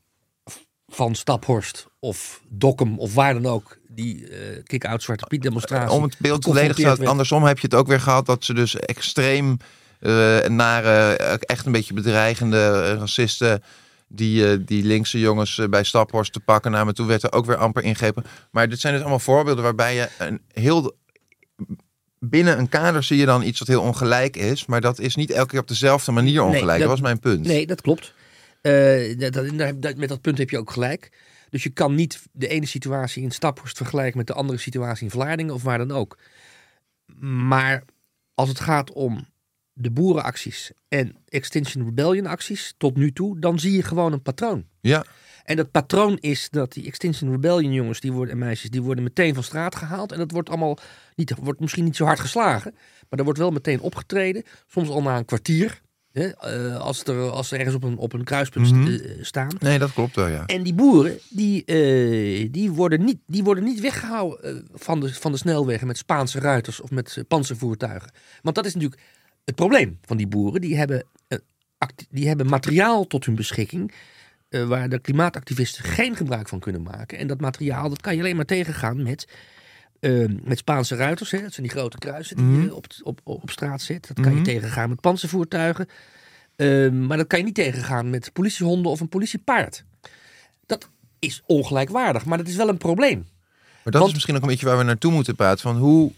van 0.88 1.16
Staphorst 1.16 1.88
of 2.00 2.42
Dokkum 2.48 3.00
of 3.00 3.14
waar 3.14 3.34
dan 3.34 3.46
ook. 3.46 3.78
Die 3.88 4.30
eh 4.30 4.64
kick-out 4.64 5.04
Zwarte 5.04 5.26
Piet 5.26 5.42
demonstratie. 5.42 5.96
Om 5.96 6.04
het 6.04 6.16
beeld 6.20 6.44
volledig 6.44 6.76
te 6.76 6.82
werd. 6.82 7.06
Andersom 7.06 7.44
heb 7.44 7.60
je 7.60 7.68
het 7.68 7.76
ook 7.76 7.88
weer 7.88 8.00
gehad 8.00 8.26
dat 8.26 8.44
ze 8.44 8.54
dus 8.54 8.76
extreem 8.76 9.58
eh 10.00 10.46
nare, 10.46 11.14
echt 11.40 11.66
een 11.66 11.72
beetje 11.72 11.94
bedreigende 11.94 12.94
racisten. 12.94 13.64
Die, 14.10 14.64
die 14.64 14.84
linkse 14.84 15.20
jongens 15.20 15.62
bij 15.70 15.84
Staphorst 15.84 16.34
te 16.34 16.40
pakken 16.40 16.72
namen. 16.72 16.94
Toen 16.94 17.08
werd 17.08 17.24
er 17.24 17.32
ook 17.32 17.46
weer 17.46 17.58
amper 17.58 17.84
ingrepen. 17.84 18.24
Maar 18.52 18.70
dit 18.70 18.80
zijn 18.80 18.94
dus 18.94 19.02
allemaal 19.02 19.20
voorbeelden 19.20 19.64
waarbij 19.64 19.96
je 19.96 20.10
een 20.18 20.42
heel. 20.54 20.96
Binnen 22.20 22.60
een 22.60 22.70
kader 22.70 23.04
zie 23.04 23.18
je 23.18 23.26
dan 23.26 23.44
iets 23.44 23.60
wat 23.60 23.68
heel 23.68 23.82
ongelijk 23.82 24.36
is. 24.36 24.66
Maar 24.66 24.82
dat 24.82 25.00
is 25.00 25.16
niet 25.16 25.32
elke 25.32 25.50
keer 25.50 25.60
op 25.60 25.68
dezelfde 25.68 26.12
manier 26.12 26.34
Nee, 26.34 26.44
ongelijk. 26.46 26.68
dat, 26.68 26.80
dat- 26.80 26.88
was 26.88 27.02
mijn 27.02 27.20
punt. 27.20 27.46
Nee, 27.46 27.68
dat 27.68 27.82
klopt. 27.82 28.14
Eh, 28.62 29.18
dat- 29.18 29.82
dat- 29.82 29.96
met 29.98 30.10
dat 30.10 30.22
punt 30.22 30.38
heb 30.38 30.50
je 30.50 30.58
ook 30.58 30.72
gelijk. 30.72 31.12
Dus 31.50 31.64
je 31.64 31.70
kan 31.70 31.96
niet 31.96 32.24
de 32.32 32.48
ene 32.48 32.66
situatie 32.66 33.24
in 33.24 33.32
Staphorst 33.32 33.78
vergelijken 33.78 34.18
met 34.18 34.28
de 34.28 34.34
andere 34.34 34.60
situatie 34.60 35.04
in 35.04 35.12
Vlaardingen 35.12 35.54
of 35.54 35.64
waar 35.64 35.78
dan 35.78 35.92
ook. 35.92 36.18
Maar 37.20 37.84
als 38.34 38.50
het 38.50 38.60
gaat 38.60 38.92
om 38.94 39.28
de 39.74 39.92
boerenacties 39.92 40.72
en 40.88 41.16
Extinction 41.30 41.86
Rebellion 41.86 42.26
acties 42.26 42.74
tot 42.78 42.98
nu 42.98 43.12
toe, 43.12 43.40
dan 43.40 43.60
zie 43.60 43.72
je 43.72 43.84
gewoon 43.84 44.14
een 44.14 44.22
patroon. 44.22 44.66
Ja, 44.82 45.06
En 45.48 45.56
dat 45.56 45.72
patroon 45.72 46.18
is 46.20 46.50
dat 46.50 46.74
die 46.74 46.86
Extinction 46.86 47.32
Rebellion 47.32 47.74
jongens 47.74 48.00
die 48.00 48.12
worden, 48.12 48.34
en 48.34 48.40
meisjes, 48.40 48.70
die 48.70 48.82
worden 48.82 49.04
meteen 49.04 49.34
van 49.34 49.44
straat 49.44 49.76
gehaald. 49.76 50.12
En 50.12 50.18
dat 50.18 50.32
wordt 50.32 50.50
allemaal 50.50 50.78
niet, 51.16 51.34
wordt 51.42 51.60
misschien 51.60 51.84
niet 51.84 51.96
zo 51.96 52.06
hard 52.06 52.20
geslagen. 52.20 52.72
Maar 53.10 53.20
er 53.20 53.24
wordt 53.26 53.40
wel 53.40 53.52
meteen 53.52 53.80
opgetreden. 53.82 54.44
Soms 54.68 54.90
al 54.90 55.02
na 55.02 55.18
een 55.18 55.26
kwartier. 55.26 55.82
Hè, 56.12 56.28
eh, 56.28 56.78
als, 56.78 57.04
er, 57.04 57.30
als 57.30 57.48
ze 57.48 57.58
ergens 57.58 57.76
op 57.76 57.84
een, 57.84 57.98
op 57.98 58.14
een 58.14 58.24
kruispunt 58.24 58.72
Mhm. 58.72 58.88
eh, 58.88 59.00
staan. 59.22 59.50
nee, 59.60 59.80
dat 59.80 59.94
klopt 59.94 60.16
wel, 60.16 60.28
ja. 60.28 60.46
En 60.46 60.64
die 60.64 60.74
boeren, 60.74 61.18
die, 61.30 61.66
eh, 61.66 62.48
die, 62.52 62.72
worden, 62.72 63.04
niet, 63.06 63.20
die 63.26 63.44
worden 63.44 63.64
niet 63.64 63.80
weggehouden 63.80 64.44
eh, 64.56 64.62
van, 64.74 65.00
de, 65.00 65.14
van 65.14 65.32
de 65.32 65.38
snelwegen 65.38 65.88
met 65.88 65.98
Spaanse 65.98 66.40
ruiters 66.40 66.80
of 66.82 66.92
met 66.92 67.24
panzervoertuigen. 67.28 68.12
Want 68.42 68.56
dat 68.56 68.66
is 68.66 68.74
natuurlijk 68.74 69.02
het 69.46 69.56
probleem 69.56 69.98
van 70.02 70.18
die 70.18 70.28
boeren. 70.28 70.62
Die 70.62 70.78
hebben, 70.78 71.04
die 72.10 72.28
hebben 72.28 72.48
materiaal 72.48 73.08
tot 73.08 73.26
hun 73.26 73.36
beschikking 73.36 73.92
eh, 74.50 74.64
waar 74.64 74.90
de 74.90 75.00
klimaatactivisten 75.00 75.84
geen 75.84 76.16
gebruik 76.16 76.48
van 76.48 76.60
kunnen 76.60 76.82
maken. 76.84 77.18
En 77.18 77.28
dat 77.28 77.40
materiaal 77.42 77.90
dat 77.90 78.02
kan 78.02 78.14
je 78.16 78.20
alleen 78.22 78.36
maar 78.36 78.46
tegengaan 78.46 79.04
met, 79.04 79.28
eh, 80.00 80.26
met 80.44 80.58
Spaanse 80.58 80.96
ruiters. 80.96 81.32
Hè. 81.32 81.42
Dat 81.42 81.54
zijn 81.54 81.68
die 81.68 81.76
grote 81.78 81.98
kruisen 81.98 82.36
die 82.38 82.46
Mhm. 82.46 82.62
je 82.62 82.76
op, 82.76 82.86
op, 83.04 83.20
op 83.24 83.50
straat 83.50 83.82
zet. 83.82 84.08
Dat 84.08 84.20
kan 84.20 84.32
je 84.32 84.40
Mhm. 84.40 84.44
tegengaan 84.44 84.90
met 84.90 85.02
panzervoertuigen. 85.02 85.88
Eh, 86.56 86.90
maar 86.90 87.18
dat 87.18 87.28
kan 87.28 87.40
je 87.40 87.46
niet 87.46 87.56
tegengaan 87.56 88.10
met 88.10 88.34
politiehonden 88.34 88.92
of 88.92 89.00
een 89.00 89.10
politiepaard. 89.10 89.84
Dat, 90.66 90.90
is 91.20 91.42
ongelijkwaardig. 91.46 92.26
Maar 92.26 92.38
dat 92.38 92.48
is 92.48 92.56
wel 92.56 92.70
een 92.70 92.78
probleem. 92.78 93.18
Maar 93.18 93.82
dat 93.84 93.94
Want- 93.94 94.08
is 94.08 94.14
misschien 94.14 94.36
ook 94.36 94.42
een 94.42 94.48
beetje 94.48 94.66
waar 94.66 94.78
we 94.78 94.84
naartoe 94.84 95.12
moeten 95.12 95.36
praten. 95.36 95.60
Van 95.62 95.78
hoe 95.78 96.12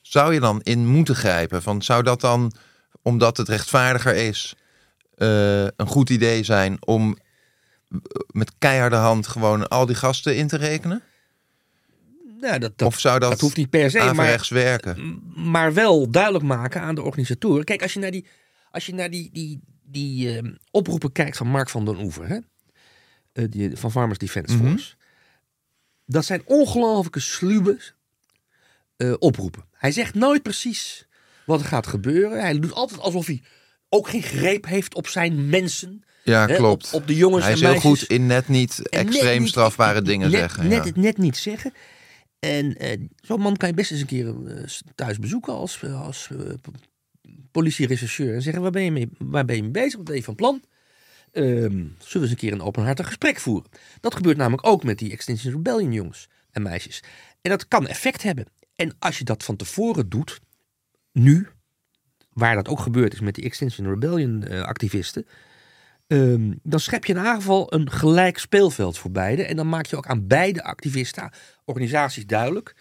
zou 0.00 0.34
je 0.34 0.40
dan 0.40 0.60
in 0.62 0.86
moeten 0.86 1.14
grijpen? 1.16 1.62
Van, 1.62 1.82
zou 1.82 2.02
dat 2.02 2.20
dan, 2.20 2.52
omdat 3.02 3.36
het 3.36 3.48
rechtvaardiger 3.48 4.14
is, 4.14 4.54
eh, 5.16 5.62
een 5.64 5.86
goed 5.86 6.10
idee 6.10 6.42
zijn 6.42 6.76
om 6.86 7.18
met 8.26 8.52
keiharde 8.58 8.96
hand 8.96 9.26
gewoon 9.26 9.68
al 9.68 9.86
die 9.86 9.96
gasten 9.96 10.36
in 10.36 10.46
te 10.46 10.56
rekenen? 10.56 11.02
Nou, 12.40 12.58
dat, 12.58 12.78
dat, 12.78 12.88
of 12.88 13.00
zou 13.00 13.18
dat, 13.18 13.30
dat 13.30 13.40
hoeft 13.40 13.56
niet 13.56 13.70
per 13.70 13.90
se, 13.90 14.12
maar, 14.14 14.46
werken? 14.48 15.22
maar 15.34 15.74
wel 15.74 16.10
duidelijk 16.10 16.44
maken 16.44 16.80
aan 16.80 16.94
de 16.94 17.02
organisatoren. 17.02 17.64
Kijk, 17.64 17.82
als 17.82 17.92
je 17.92 18.00
naar 18.00 18.10
die, 18.10 18.26
als 18.70 18.86
je 18.86 18.94
naar 18.94 19.10
die, 19.10 19.30
die, 19.32 19.60
die 19.82 20.36
eh, 20.38 20.52
oproepen 20.70 21.12
kijkt 21.12 21.36
van 21.36 21.46
Mark 21.46 21.68
van 21.68 21.84
den 21.84 21.98
Oever, 21.98 22.28
hè? 22.28 22.38
Eh, 23.32 23.44
die, 23.48 23.76
van 23.76 23.90
Farmers 23.90 24.18
Defence 24.18 24.56
Mhm. 24.56 24.68
Force. 24.68 24.94
Dat 26.06 26.24
zijn 26.24 26.42
ongelooflijke 26.44 27.20
sluwe 27.20 27.78
eh, 28.96 29.14
oproepen. 29.18 29.64
Hij 29.72 29.92
zegt 29.92 30.14
nooit 30.14 30.42
precies 30.42 31.06
wat 31.46 31.60
er 31.60 31.66
gaat 31.66 31.86
gebeuren. 31.86 32.40
Hij 32.40 32.58
doet 32.58 32.72
altijd 32.72 33.00
alsof 33.00 33.26
hij 33.26 33.42
ook 33.88 34.08
geen 34.08 34.22
greep 34.22 34.66
heeft 34.66 34.94
op 34.94 35.06
zijn 35.06 35.48
mensen. 35.48 36.02
Ja, 36.30 36.46
hè, 36.46 36.56
klopt. 36.56 36.92
Op, 36.92 37.00
op 37.00 37.06
de 37.06 37.14
jongens 37.14 37.42
Hij 37.44 37.52
en 37.52 37.58
is 37.58 37.64
heel 37.64 37.80
goed 37.80 38.02
in 38.02 38.26
net 38.26 38.48
niet 38.48 38.88
En 38.88 39.04
net 39.04 39.14
extreem 39.14 39.40
niet- 39.40 39.48
strafbare 39.48 40.02
dingen 40.02 40.30
net, 40.30 40.40
zeggen. 40.40 40.68
Net, 40.68 40.84
ja. 40.84 40.92
net 40.94 41.18
niet 41.18 41.36
zeggen. 41.36 41.72
En 42.38 42.76
eh, 42.76 43.00
zo'n 43.16 43.40
man 43.40 43.56
kan 43.56 43.68
je 43.68 43.74
best 43.74 43.90
eens 43.90 44.00
een 44.00 44.06
keer 44.06 44.26
eh, 44.46 44.64
thuis 44.94 45.18
bezoeken 45.18 45.52
als, 45.52 45.82
eh, 45.82 46.02
als 46.02 46.28
p- 46.60 46.68
politierechercheur. 47.50 48.34
En 48.34 48.42
zeggen, 48.42 48.62
waar 48.62 48.70
ben, 48.70 48.82
je 48.84 48.90
mee, 48.92 49.08
waar 49.18 49.44
ben 49.44 49.56
je 49.56 49.62
mee 49.62 49.70
bezig? 49.70 49.96
Wat 49.96 50.04
ben 50.04 50.16
je 50.16 50.22
van 50.22 50.34
plan? 50.34 50.62
Ehm, 51.32 51.46
zullen 51.48 51.88
we 52.12 52.18
eens 52.20 52.30
een 52.30 52.36
keer 52.36 52.52
een 52.52 52.62
openhartig 52.62 53.06
gesprek 53.06 53.38
voeren? 53.40 53.70
Dat 54.00 54.14
gebeurt 54.14 54.36
namelijk 54.36 54.66
ook 54.66 54.84
met 54.84 54.98
die 54.98 55.12
Extinction 55.12 55.52
Rebellion 55.52 55.92
jongens 55.92 56.28
en 56.50 56.62
meisjes. 56.62 57.02
En 57.42 57.50
dat 57.50 57.68
kan 57.68 57.86
effect 57.86 58.22
hebben. 58.22 58.46
En 58.76 58.92
als 58.98 59.18
je 59.18 59.24
dat 59.24 59.44
van 59.44 59.56
tevoren 59.56 60.08
doet, 60.08 60.40
nu, 61.12 61.48
waar 62.32 62.54
dat 62.54 62.68
ook 62.68 62.80
gebeurd 62.80 63.12
is 63.12 63.20
met 63.20 63.34
die 63.34 63.44
Extinction 63.44 63.88
Rebellion 63.88 64.48
activisten, 64.48 65.26
Ehm, 66.10 66.52
dan 66.62 66.80
schep 66.80 67.04
je 67.04 67.12
in 67.12 67.18
ieder 67.18 67.34
geval 67.34 67.74
een 67.74 67.90
gelijk 67.90 68.38
speelveld 68.38 68.98
voor 68.98 69.10
beide. 69.10 69.44
En 69.44 69.56
dan 69.56 69.68
maak 69.68 69.86
je 69.86 69.96
ook 69.96 70.06
aan 70.06 70.26
beide 70.26 70.64
activisten, 70.64 71.30
organisaties 71.64 72.26
duidelijk, 72.26 72.74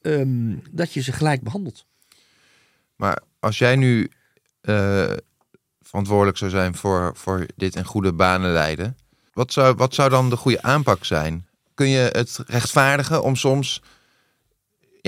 ehm, 0.00 0.56
dat 0.70 0.92
je 0.92 1.02
ze 1.02 1.12
gelijk 1.12 1.42
behandelt. 1.42 1.86
Maar 2.96 3.22
als 3.40 3.58
jij 3.58 3.76
nu 3.76 4.10
eh, 4.60 5.12
verantwoordelijk 5.80 6.36
zou 6.36 6.50
zijn 6.50 6.74
voor, 6.74 7.12
voor 7.16 7.46
dit 7.56 7.76
in 7.76 7.84
goede 7.84 8.12
banen 8.12 8.52
leiden, 8.52 8.96
wat 9.32 9.52
zou, 9.52 9.74
wat 9.74 9.94
zou 9.94 10.10
dan 10.10 10.30
de 10.30 10.36
goede 10.36 10.62
aanpak 10.62 11.04
zijn? 11.04 11.46
Kun 11.74 11.88
je 11.88 12.08
het 12.12 12.38
rechtvaardigen 12.46 13.22
om 13.22 13.36
soms 13.36 13.82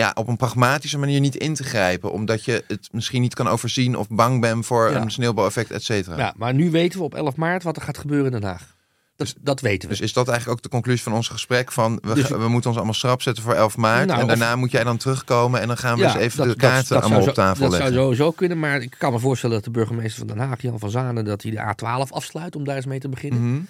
ja, 0.03 0.11
op 0.15 0.29
een 0.29 0.37
pragmatische 0.37 0.99
manier 0.99 1.21
niet 1.21 1.37
in 1.37 1.55
te 1.55 1.65
grijpen, 1.65 2.13
omdat 2.13 2.45
je 2.45 2.65
het 2.69 2.89
misschien 2.93 3.21
niet 3.21 3.35
kan 3.35 3.49
overzien 3.49 3.97
of 3.97 4.09
bang 4.09 4.41
bent 4.41 4.67
voor 4.67 4.91
Ja. 4.91 5.01
een 5.01 5.11
sneeuwbaleffect, 5.11 5.71
et 5.71 5.83
cetera? 5.85 6.17
Ja, 6.17 6.35
maar 6.37 6.55
nu 6.55 6.71
weten 6.71 6.99
we 6.99 7.05
op 7.05 7.15
11 7.15 7.37
maart 7.37 7.63
wat 7.63 7.77
er 7.77 7.83
gaat 7.83 7.99
gebeuren 7.99 8.27
in 8.33 8.41
Den 8.41 8.49
Haag. 8.51 8.75
Dat, 9.17 9.35
dat 9.41 9.61
weten 9.61 9.89
we. 9.89 9.95
Dus 9.95 10.05
is 10.05 10.13
dat 10.13 10.29
eigenlijk 10.29 10.59
ook 10.59 10.63
de 10.65 10.71
conclusie 10.71 11.03
van 11.03 11.13
ons 11.13 11.29
gesprek? 11.29 11.73
Van 11.73 11.99
we, 12.03 12.15
Dus- 12.15 12.29
we 12.29 12.49
moeten 12.49 12.69
ons 12.69 12.77
allemaal 12.77 12.95
schrap 12.95 13.23
zetten 13.23 13.43
voor 13.43 13.53
11 13.55 13.77
maart. 13.77 14.07
Nou, 14.07 14.19
en 14.21 14.25
of- 14.25 14.29
daarna 14.31 14.57
moet 14.57 14.71
jij 14.71 14.85
dan 14.85 14.97
terugkomen 14.97 15.61
en 15.61 15.67
dan 15.67 15.77
gaan 15.77 15.99
we 15.99 16.05
eens 16.05 16.15
even 16.15 16.37
dat- 16.39 16.47
de 16.47 16.61
dat- 16.61 16.71
kaarten 16.71 16.95
dat 16.95 17.03
allemaal 17.03 17.29
op 17.29 17.35
tafel 17.35 17.63
Dat 17.63 17.71
leggen. 17.73 17.93
zou 17.93 18.03
sowieso 18.03 18.31
kunnen, 18.31 18.59
maar 18.59 18.81
ik 18.81 18.95
kan 18.99 19.13
me 19.13 19.19
voorstellen 19.19 19.55
dat 19.57 19.65
de 19.65 19.71
burgemeester 19.71 20.19
van 20.19 20.37
Den 20.37 20.47
Haag, 20.47 20.63
Jan 20.63 20.79
van 20.79 20.91
Zanen, 20.91 21.25
dat 21.25 21.43
hij 21.43 21.51
de 21.51 21.59
A12 21.75 22.11
afsluit 22.13 22.57
om 22.57 22.65
daar 22.65 22.77
eens 22.77 22.87
mee 22.87 22.99
te 22.99 23.09
beginnen. 23.09 23.51
Mhm. 23.53 23.61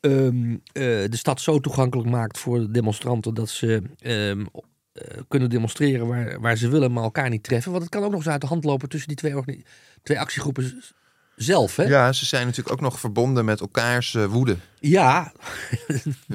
Ehm, 0.00 0.52
eh, 0.72 0.82
de 1.10 1.16
stad 1.16 1.40
zo 1.40 1.60
toegankelijk 1.60 2.08
maakt 2.08 2.38
voor 2.38 2.58
de 2.58 2.70
demonstranten 2.70 3.34
dat 3.34 3.48
ze 3.48 3.82
ehm, 4.00 4.44
eh, 4.94 5.18
kunnen 5.28 5.50
demonstreren 5.50 6.06
waar, 6.06 6.40
waar 6.40 6.56
ze 6.56 6.68
willen, 6.68 6.92
maar 6.92 7.02
elkaar 7.02 7.28
niet 7.28 7.42
treffen. 7.42 7.70
Want 7.70 7.82
het 7.82 7.92
kan 7.92 8.02
ook 8.02 8.10
nog 8.10 8.20
eens 8.20 8.28
uit 8.28 8.40
de 8.40 8.46
hand 8.46 8.64
lopen 8.64 8.88
tussen 8.88 9.08
die 9.08 9.16
twee, 9.16 9.64
twee 10.02 10.20
actiegroepen 10.20 10.82
zelf. 11.36 11.76
Hè? 11.76 11.84
Ja, 11.84 12.12
ze 12.12 12.24
zijn 12.24 12.46
natuurlijk 12.46 12.74
ook 12.74 12.80
nog 12.80 13.00
verbonden 13.00 13.44
met 13.44 13.60
elkaars 13.60 14.14
eh, 14.14 14.24
woede. 14.24 14.56
ja, 14.80 15.32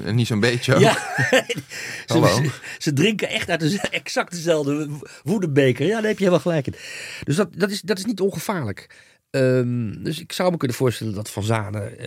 En 0.04 0.14
niet 0.14 0.26
zo'n 0.26 0.40
beetje. 0.40 0.74
ook. 0.74 0.80
Ja. 0.80 0.96
Hallo. 2.06 2.26
ze, 2.26 2.50
ze, 2.78 2.92
drinken 2.92 3.28
echt 3.28 3.48
uit 3.48 3.60
de, 3.60 3.80
exact 3.90 4.30
dezelfde 4.30 4.88
woedebeker. 5.22 5.86
Ja, 5.86 5.94
daar 5.94 6.08
heb 6.08 6.18
je 6.18 6.24
helemaal 6.24 6.40
gelijk 6.40 6.66
in. 6.66 6.74
Dus 7.24 7.36
dat, 7.36 7.48
dat, 7.56 7.70
is, 7.70 7.80
dat 7.80 7.98
is 7.98 8.04
niet 8.04 8.20
ongevaarlijk. 8.20 8.96
Ehm, 9.30 10.02
dus 10.02 10.20
ik 10.20 10.32
zou 10.32 10.50
me 10.50 10.56
kunnen 10.56 10.76
voorstellen 10.76 11.14
dat 11.14 11.30
Van 11.30 11.42
Zanen 11.42 11.98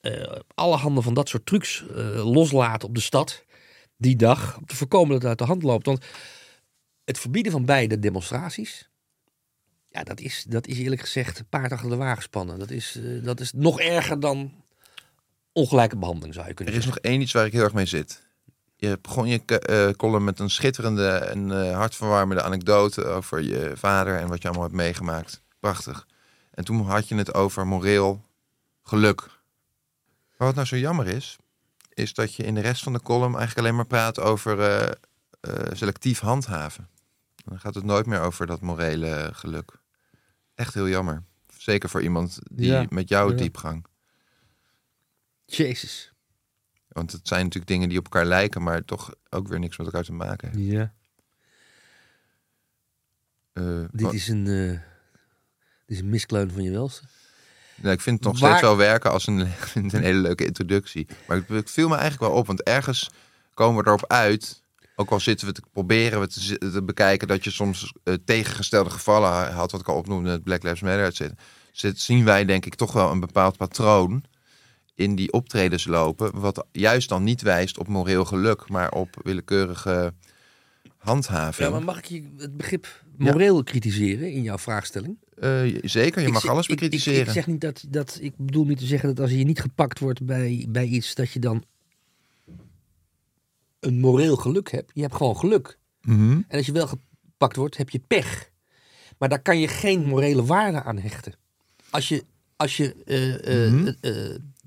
eh, 0.00 0.36
alle 0.54 0.76
handen 0.76 1.02
van 1.02 1.14
dat 1.14 1.28
soort 1.28 1.46
trucs 1.46 1.84
loslaat 2.14 2.84
op 2.84 2.94
de 2.94 3.00
stad 3.00 3.43
die 4.04 4.16
dag. 4.16 4.56
Om 4.56 4.66
te 4.66 4.76
voorkomen 4.76 5.08
dat 5.08 5.20
het 5.20 5.28
uit 5.28 5.38
de 5.38 5.44
hand 5.44 5.62
loopt. 5.62 5.86
Want 5.86 6.04
het 7.04 7.18
verbieden 7.18 7.52
van 7.52 7.64
beide 7.64 7.98
demonstraties. 7.98 8.88
Ja, 9.86 10.02
dat 10.02 10.20
is, 10.20 10.44
dat 10.48 10.66
is 10.66 10.78
eerlijk 10.78 11.00
gezegd 11.00 11.44
paard 11.48 11.72
achter 11.72 11.88
de 11.90 11.96
wagen 11.96 12.22
spannen. 12.22 12.58
Dat 12.58 12.70
is, 12.70 12.96
eh, 12.96 13.24
dat 13.24 13.40
is 13.40 13.52
nog 13.52 13.80
erger 13.80 14.20
dan 14.20 14.52
ongelijke 15.52 15.96
behandeling, 15.96 16.34
zou 16.34 16.44
je 16.44 16.50
Er 16.50 16.56
kunnen 16.56 16.74
is 16.74 16.82
zeggen. 16.82 17.02
nog 17.02 17.12
één 17.12 17.20
iets 17.20 17.32
waar 17.32 17.46
ik 17.46 17.52
heel 17.52 17.62
erg 17.62 17.72
mee 17.72 17.86
zit. 17.86 18.22
Je 18.76 18.98
begon 19.02 19.26
je 19.26 19.44
eh, 19.44 19.90
column 19.90 20.24
met 20.24 20.38
een 20.38 20.50
schitterende 20.50 21.08
en 21.08 21.68
eh, 21.68 21.76
hartverwarmende 21.76 22.42
anekdote 22.42 23.04
over 23.04 23.42
je 23.42 23.72
vader 23.74 24.18
en 24.18 24.28
wat 24.28 24.42
je 24.42 24.48
allemaal 24.48 24.66
hebt 24.66 24.76
meegemaakt. 24.76 25.42
Prachtig. 25.60 26.06
En 26.50 26.64
toen 26.64 26.86
had 26.86 27.08
je 27.08 27.14
het 27.14 27.34
over 27.34 27.66
moreel 27.66 28.24
geluk. 28.82 29.20
Maar 30.36 30.46
wat 30.46 30.54
nou 30.54 30.66
zo 30.66 30.76
jammer 30.76 31.06
is, 31.06 31.36
is 31.94 32.14
dat 32.14 32.34
je 32.34 32.42
in 32.42 32.54
de 32.54 32.60
rest 32.60 32.82
van 32.82 32.92
de 32.92 33.00
column 33.00 33.36
eigenlijk 33.36 33.58
alleen 33.58 33.74
maar 33.76 33.86
praat 33.86 34.20
over 34.20 34.60
eh, 34.60 34.90
eh, 35.40 35.72
selectief 35.76 36.18
handhaven. 36.20 36.88
Dan 37.44 37.60
gaat 37.60 37.74
het 37.74 37.84
nooit 37.84 38.06
meer 38.06 38.20
over 38.20 38.46
dat 38.46 38.60
morele 38.60 39.30
geluk. 39.32 39.78
Echt 40.54 40.74
heel 40.74 40.88
jammer. 40.88 41.22
Zeker 41.58 41.88
voor 41.88 42.02
iemand 42.02 42.38
die 42.50 42.66
Ja, 42.66 42.86
met 42.88 43.08
jouw 43.08 43.30
ja. 43.30 43.36
diepgang. 43.36 43.86
Jezus. 45.44 46.12
Want 46.88 47.12
het 47.12 47.28
zijn 47.28 47.42
natuurlijk 47.42 47.72
dingen 47.72 47.88
die 47.88 47.98
op 47.98 48.04
elkaar 48.04 48.24
lijken, 48.24 48.62
maar 48.62 48.84
toch 48.84 49.14
ook 49.30 49.48
weer 49.48 49.58
niks 49.58 49.76
met 49.76 49.86
elkaar 49.86 50.02
te 50.04 50.12
maken 50.12 50.48
hebben. 50.48 50.66
Ja. 50.66 50.94
Eh, 53.52 53.84
Dit 53.90 54.00
wat- 54.00 54.12
is 54.14 54.28
een, 54.28 54.44
dit 54.44 54.80
is 55.86 55.98
een 55.98 56.08
miskleun 56.08 56.50
van 56.50 56.62
je 56.62 56.70
welste. 56.70 57.02
Nou, 57.76 57.94
ik 57.94 58.00
vind 58.00 58.16
het 58.18 58.26
nog 58.28 58.38
waar- 58.40 58.50
steeds 58.50 58.62
wel 58.66 58.76
werken 58.76 59.10
als 59.10 59.26
een, 59.26 59.38
een 59.74 59.90
hele 60.02 60.18
leuke 60.20 60.44
introductie. 60.46 61.06
Maar 61.26 61.36
het, 61.36 61.48
het 61.48 61.70
viel 61.70 61.88
me 61.88 61.94
eigenlijk 61.96 62.30
wel 62.32 62.40
op, 62.40 62.46
want 62.46 62.62
ergens 62.62 63.10
komen 63.54 63.82
we 63.82 63.88
erop 63.88 64.04
uit. 64.10 64.62
Ook 64.96 65.10
al 65.10 65.20
zitten 65.20 65.46
we 65.46 65.52
te 65.52 65.62
proberen 65.72 66.20
we 66.20 66.28
te, 66.28 66.82
bekijken 66.82 67.28
dat 67.28 67.44
je 67.44 67.50
soms 67.50 67.92
eh, 68.04 68.14
tegengestelde 68.24 68.90
gevallen 68.90 69.28
ha- 69.30 69.50
had, 69.50 69.70
wat 69.70 69.80
ik 69.80 69.88
al 69.88 69.96
opnoemde, 69.96 70.30
het 70.30 70.42
Black 70.42 70.62
Lives 70.62 70.80
Matter, 70.80 71.04
et 71.04 71.16
cetera. 71.16 71.36
Zit, 71.72 72.00
zien 72.00 72.24
wij 72.24 72.44
denk 72.44 72.66
ik 72.66 72.74
toch 72.74 72.92
wel 72.92 73.10
een 73.10 73.20
bepaald 73.20 73.56
patroon 73.56 74.24
in 74.94 75.14
die 75.14 75.32
optredens 75.32 75.86
lopen, 75.86 76.40
wat 76.40 76.64
juist 76.72 77.08
dan 77.08 77.22
niet 77.24 77.42
wijst 77.42 77.78
op 77.78 77.88
moreel 77.88 78.24
geluk, 78.24 78.68
maar 78.68 78.90
op 78.90 79.16
willekeurige 79.22 80.14
handhaving. 80.98 81.68
Ja, 81.68 81.74
maar 81.74 81.84
mag 81.84 81.98
ik 81.98 82.04
je 82.04 82.30
het 82.38 82.56
begrip 82.56 83.02
moreel 83.16 83.62
kritiseren 83.62 84.32
in 84.32 84.42
jouw 84.42 84.58
vraagstelling? 84.58 85.16
Eh, 85.38 85.60
zeker, 85.82 86.20
je 86.20 86.26
Ik 86.26 86.32
mag 86.32 86.46
alles 86.48 86.64
ik- 86.64 86.70
ik- 86.70 86.80
bekritiseren. 86.80 87.26
Ik, 87.26 87.32
zeg 87.32 87.46
niet 87.46 87.60
dat, 87.60 87.84
dat. 87.88 88.18
Ik 88.20 88.32
bedoel 88.36 88.64
niet 88.64 88.78
te 88.78 88.86
zeggen 88.86 89.08
dat 89.08 89.20
als 89.20 89.30
je 89.30 89.44
niet 89.44 89.60
gepakt 89.60 89.98
wordt 89.98 90.22
bij, 90.26 90.66
bij 90.68 90.86
iets, 90.86 91.14
dat 91.14 91.30
je 91.30 91.38
dan 91.38 91.64
een 93.80 94.00
moreel 94.00 94.36
geluk 94.36 94.70
hebt. 94.70 94.90
Je 94.94 95.00
hebt 95.02 95.14
gewoon 95.14 95.36
geluk. 95.36 95.78
Mhm. 96.02 96.30
En 96.48 96.56
als 96.56 96.66
je 96.66 96.72
wel 96.72 96.86
gepakt 96.86 97.56
wordt, 97.56 97.76
heb 97.76 97.90
je 97.90 98.00
pech. 98.06 98.50
Maar 99.18 99.28
daar 99.28 99.42
kan 99.42 99.60
je 99.60 99.68
geen 99.68 100.04
morele 100.04 100.44
waarde 100.44 100.82
aan 100.82 100.98
hechten. 100.98 101.32
Als 101.90 102.08
je, 102.08 102.24
als 102.56 102.76
je 102.76 102.94
eh, 103.04 103.66
eh, 103.66 103.72
Mhm. 103.72 103.92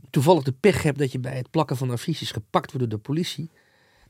toevallig 0.10 0.44
de 0.44 0.52
pech 0.52 0.84
hebt 0.84 0.98
dat 1.00 1.12
je 1.12 1.20
bij 1.20 1.38
het 1.38 1.50
plakken 1.52 1.78
van 1.78 1.92
affiches 1.92 2.32
gepakt 2.32 2.72
wordt 2.72 2.90
door 2.90 3.00
de 3.00 3.06
politie, 3.06 3.50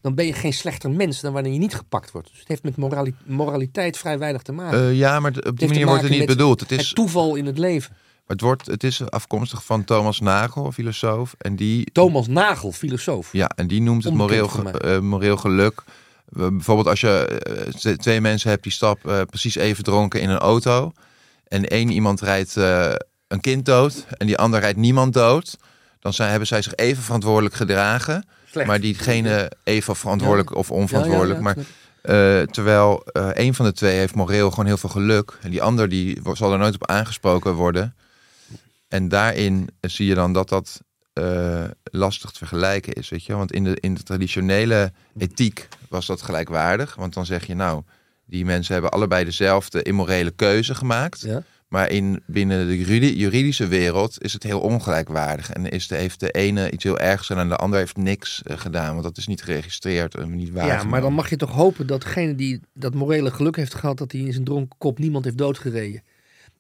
dan 0.08 0.16
ben 0.16 0.26
je 0.26 0.34
geen 0.34 0.54
slechter 0.54 0.90
mens 0.92 1.22
dan 1.22 1.34
wanneer 1.34 1.54
je 1.54 1.60
niet 1.60 1.76
gepakt 1.76 2.12
wordt. 2.12 2.30
Dus 2.30 2.40
het 2.40 2.48
heeft 2.48 2.64
met 2.64 2.76
morali- 2.78 3.16
moraliteit 3.26 3.98
vrij 3.98 4.18
weinig 4.18 4.42
te 4.42 4.52
maken. 4.52 4.80
Eh, 4.80 4.98
ja, 4.98 5.20
maar 5.20 5.32
op 5.48 5.60
die 5.60 5.68
manier 5.68 5.86
wordt 5.86 6.02
het 6.02 6.12
niet 6.12 6.26
bedoeld. 6.26 6.60
Het 6.60 6.70
het 6.70 6.80
is, 6.80 6.94
toeval 6.94 7.36
in 7.36 7.46
het 7.46 7.58
leven. 7.58 7.96
het, 8.28 8.42
wordt, 8.42 8.66
het 8.66 8.84
is 8.84 9.10
afkomstig 9.10 9.64
van 9.66 9.84
Thomas 9.84 10.20
Nagel, 10.20 10.72
filosoof. 10.72 11.36
En 11.38 11.56
die, 11.56 11.92
Thomas 11.92 12.28
Nagel, 12.28 12.72
filosoof. 12.72 13.30
ja, 13.32 13.48
en 13.56 13.68
die 13.68 13.82
noemt 13.82 14.04
het 14.04 14.14
moreel, 14.14 14.48
ge- 14.48 14.72
eh, 14.72 15.00
moreel 15.00 15.38
geluk. 15.38 15.84
Bijvoorbeeld 16.30 16.88
als 16.88 17.00
je 17.02 17.26
eh, 17.82 17.94
twee 17.94 18.22
mensen 18.22 18.50
hebt 18.50 18.64
die 18.64 18.72
stappen 18.72 19.20
eh, 19.20 19.26
precies 19.26 19.56
even 19.56 19.84
dronken 19.84 20.22
in 20.22 20.30
een 20.30 20.38
auto. 20.38 20.92
En 21.48 21.66
één 21.68 21.90
iemand 21.92 22.22
rijdt 22.22 22.56
een 23.28 23.40
kind 23.42 23.66
dood 23.66 24.06
en 24.18 24.28
die 24.28 24.38
ander 24.38 24.60
rijdt 24.60 24.78
niemand 24.78 25.14
dood. 25.14 25.58
Dan 26.00 26.14
zijn, 26.14 26.30
hebben 26.30 26.48
zij 26.48 26.62
zich 26.62 26.76
even 26.76 27.04
verantwoordelijk 27.04 27.56
gedragen. 27.56 28.26
Slecht. 28.52 28.68
Maar 28.68 28.80
diegene 28.80 29.52
even 29.64 29.96
verantwoordelijk 29.96 30.56
of 30.56 30.72
onverantwoordelijk. 30.72 31.40
Maar 31.40 31.56
Eh, 32.02 32.42
terwijl 32.42 33.04
eh, 33.06 33.30
een 33.34 33.54
van 33.54 33.66
de 33.66 33.74
twee 33.74 33.98
heeft 33.98 34.16
moreel 34.16 34.50
gewoon 34.50 34.66
heel 34.66 34.78
veel 34.78 34.90
geluk. 34.90 35.38
En 35.42 35.50
die 35.52 35.62
ander 35.62 35.90
die 35.90 36.22
zal 36.34 36.52
er 36.52 36.58
nooit 36.58 36.74
op 36.74 36.88
aangesproken 36.88 37.54
worden. 37.54 37.96
En 38.88 39.08
daarin 39.08 39.70
zie 39.82 40.08
je 40.08 40.16
dan 40.16 40.34
dat 40.34 40.50
dat 40.50 40.82
eh, 41.14 41.64
lastig 41.84 42.32
te 42.32 42.38
vergelijken 42.38 42.94
is. 42.94 43.10
Weet 43.10 43.26
je? 43.26 43.36
Want 43.36 43.52
in 43.52 43.64
de, 43.64 43.78
in 43.80 43.94
de 43.94 44.04
traditionele 44.04 44.92
ethiek 45.18 45.68
was 45.90 46.06
dat 46.06 46.22
gelijkwaardig. 46.22 46.96
Want 46.96 47.14
dan 47.14 47.26
zeg 47.26 47.46
je 47.46 47.56
nou, 47.56 47.84
die 48.26 48.46
mensen 48.46 48.74
hebben 48.74 48.92
allebei 48.92 49.26
dezelfde 49.26 49.82
immorele 49.82 50.32
keuze 50.32 50.76
gemaakt. 50.76 51.22
Ja. 51.22 51.44
Maar 51.68 51.90
in, 51.90 52.24
binnen 52.26 52.68
de 52.68 52.78
juridi- 52.78 53.18
juridische 53.18 53.68
wereld 53.68 54.24
is 54.24 54.34
het 54.34 54.44
heel 54.44 54.60
ongelijkwaardig. 54.60 55.52
En 55.52 55.70
is 55.70 55.88
de, 55.88 55.96
heeft 55.96 56.20
de 56.20 56.32
ene 56.32 56.72
iets 56.72 56.84
heel 56.84 57.00
ergs 57.00 57.28
gedaan 57.28 57.44
en 57.44 57.50
de 57.50 57.56
ander 57.56 57.80
heeft 57.80 57.98
niks 57.98 58.42
eh, 58.44 58.58
gedaan. 58.60 58.92
Want 58.92 59.04
dat 59.04 59.18
is 59.18 59.28
niet 59.28 59.44
geregistreerd 59.44 60.16
en 60.16 60.36
niet 60.36 60.52
waar. 60.52 60.66
Ja, 60.68 60.84
maar 60.84 61.02
dan 61.02 61.14
mag 61.14 61.30
je 61.30 61.36
toch 61.36 61.52
hopen 61.52 61.88
dat 61.88 62.02
degene 62.02 62.36
die 62.36 62.60
dat 62.74 62.94
morele 62.94 63.32
geluk 63.32 63.56
heeft 63.56 63.76
gehad... 63.76 63.98
dat 63.98 64.12
hij 64.12 64.22
in 64.22 64.32
zijn 64.32 64.44
dronken 64.44 64.78
kop 64.78 65.00
niemand 65.00 65.24
heeft 65.26 65.38
doodgereden. 65.38 66.04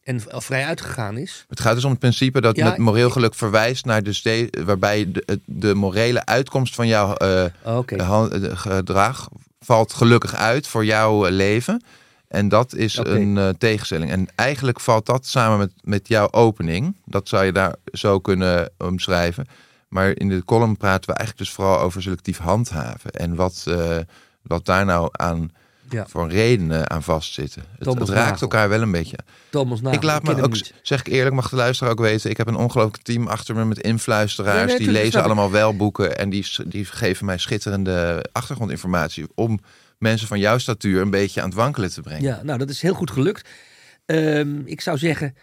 En 0.03 0.19
v- 0.21 0.25
vrij 0.29 0.65
uitgegaan 0.65 1.17
is. 1.17 1.45
Het 1.49 1.59
gaat 1.59 1.75
dus 1.75 1.83
om 1.83 1.89
het 1.89 1.99
principe 1.99 2.41
dat 2.41 2.55
Ja, 2.55 2.69
met 2.69 2.77
moreel 2.77 3.09
geluk 3.09 3.35
verwijst 3.35 3.85
naar 3.85 4.03
de 4.03 4.13
ste- 4.13 4.49
waarbij 4.65 5.11
de, 5.11 5.39
de 5.45 5.73
morele 5.75 6.25
uitkomst 6.25 6.75
van 6.75 6.87
jouw 6.87 7.15
eh, 7.15 7.45
eh, 7.63 8.57
gedrag 8.57 9.29
valt 9.59 9.93
gelukkig 9.93 10.35
uit 10.35 10.67
voor 10.67 10.85
jouw 10.85 11.25
eh, 11.25 11.31
leven. 11.31 11.83
En 12.27 12.49
dat 12.49 12.75
is 12.75 12.97
een 12.97 13.37
eh, 13.37 13.49
tegenstelling. 13.49 14.11
En 14.11 14.27
eigenlijk 14.35 14.79
valt 14.79 15.05
dat 15.05 15.25
samen 15.25 15.57
met, 15.57 15.71
met 15.83 16.07
jouw 16.07 16.31
opening. 16.31 16.95
Dat 17.05 17.27
zou 17.27 17.45
je 17.45 17.51
daar 17.51 17.75
zo 17.91 18.19
kunnen 18.19 18.69
omschrijven. 18.77 19.47
Maar 19.87 20.17
in 20.17 20.29
de 20.29 20.43
column 20.43 20.77
praten 20.77 21.09
we 21.09 21.15
eigenlijk 21.15 21.47
dus 21.47 21.55
vooral 21.55 21.79
over 21.79 22.01
selectief 22.01 22.37
handhaven. 22.37 23.11
En 23.11 23.35
wat, 23.35 23.63
eh, 23.67 23.97
wat 24.41 24.65
daar 24.65 24.85
nou 24.85 25.09
aan 25.11 25.51
Ja. 25.89 26.05
voor 26.07 26.29
redenen 26.29 26.89
aan 26.89 27.03
vastzitten. 27.03 27.63
Het, 27.77 27.87
het 27.87 28.09
raakt 28.09 28.29
Nagel. 28.29 28.37
elkaar 28.41 28.69
wel 28.69 28.81
een 28.81 28.91
beetje. 28.91 29.17
Thomas 29.49 29.81
Nagel, 29.81 29.97
ik 29.97 30.03
laat 30.03 30.23
me 30.23 30.41
ook, 30.43 30.55
zeg 30.81 30.99
ik 30.99 31.07
eerlijk, 31.07 31.35
mag 31.35 31.49
de 31.49 31.55
luisteraar 31.55 31.91
ook 31.91 31.99
weten. 31.99 32.29
Ik 32.29 32.37
heb 32.37 32.47
een 32.47 32.55
ongelooflijk 32.55 33.03
team 33.03 33.27
achter 33.27 33.55
me 33.55 33.65
met 33.65 33.79
influisteraars. 33.79 34.57
Nee, 34.57 34.65
nee, 34.65 34.77
die 34.77 34.91
lezen 34.91 35.23
allemaal 35.23 35.51
wel 35.51 35.75
boeken. 35.75 36.17
En 36.17 36.29
die, 36.29 36.45
die 36.65 36.85
geven 36.85 37.25
mij 37.25 37.37
schitterende 37.37 38.25
achtergrondinformatie. 38.31 39.25
Om 39.35 39.59
mensen 39.97 40.27
van 40.27 40.39
jouw 40.39 40.57
statuur 40.57 41.01
een 41.01 41.09
beetje 41.09 41.41
aan 41.41 41.47
het 41.47 41.57
wankelen 41.57 41.91
te 41.91 42.01
brengen. 42.01 42.21
Ja, 42.23 42.43
nou, 42.43 42.57
dat 42.59 42.69
is 42.69 42.81
heel 42.81 42.93
goed 42.93 43.11
gelukt. 43.11 43.49
Ehm, 44.05 44.59
ik 44.65 44.81
zou 44.81 44.97
zeggen, 44.97 45.35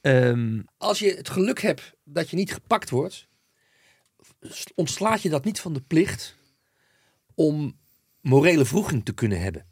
ehm, 0.00 0.60
als 0.78 0.98
je 0.98 1.14
het 1.16 1.28
geluk 1.30 1.60
hebt 1.60 1.92
dat 2.04 2.30
je 2.30 2.36
niet 2.36 2.52
gepakt 2.52 2.90
wordt, 2.90 3.26
ontslaat 4.74 5.22
je 5.22 5.28
dat 5.28 5.44
niet 5.44 5.60
van 5.60 5.72
de 5.72 5.80
plicht 5.80 6.36
om 7.34 7.76
morele 8.20 8.64
vroeging 8.64 9.04
te 9.04 9.12
kunnen 9.12 9.40
hebben. 9.40 9.64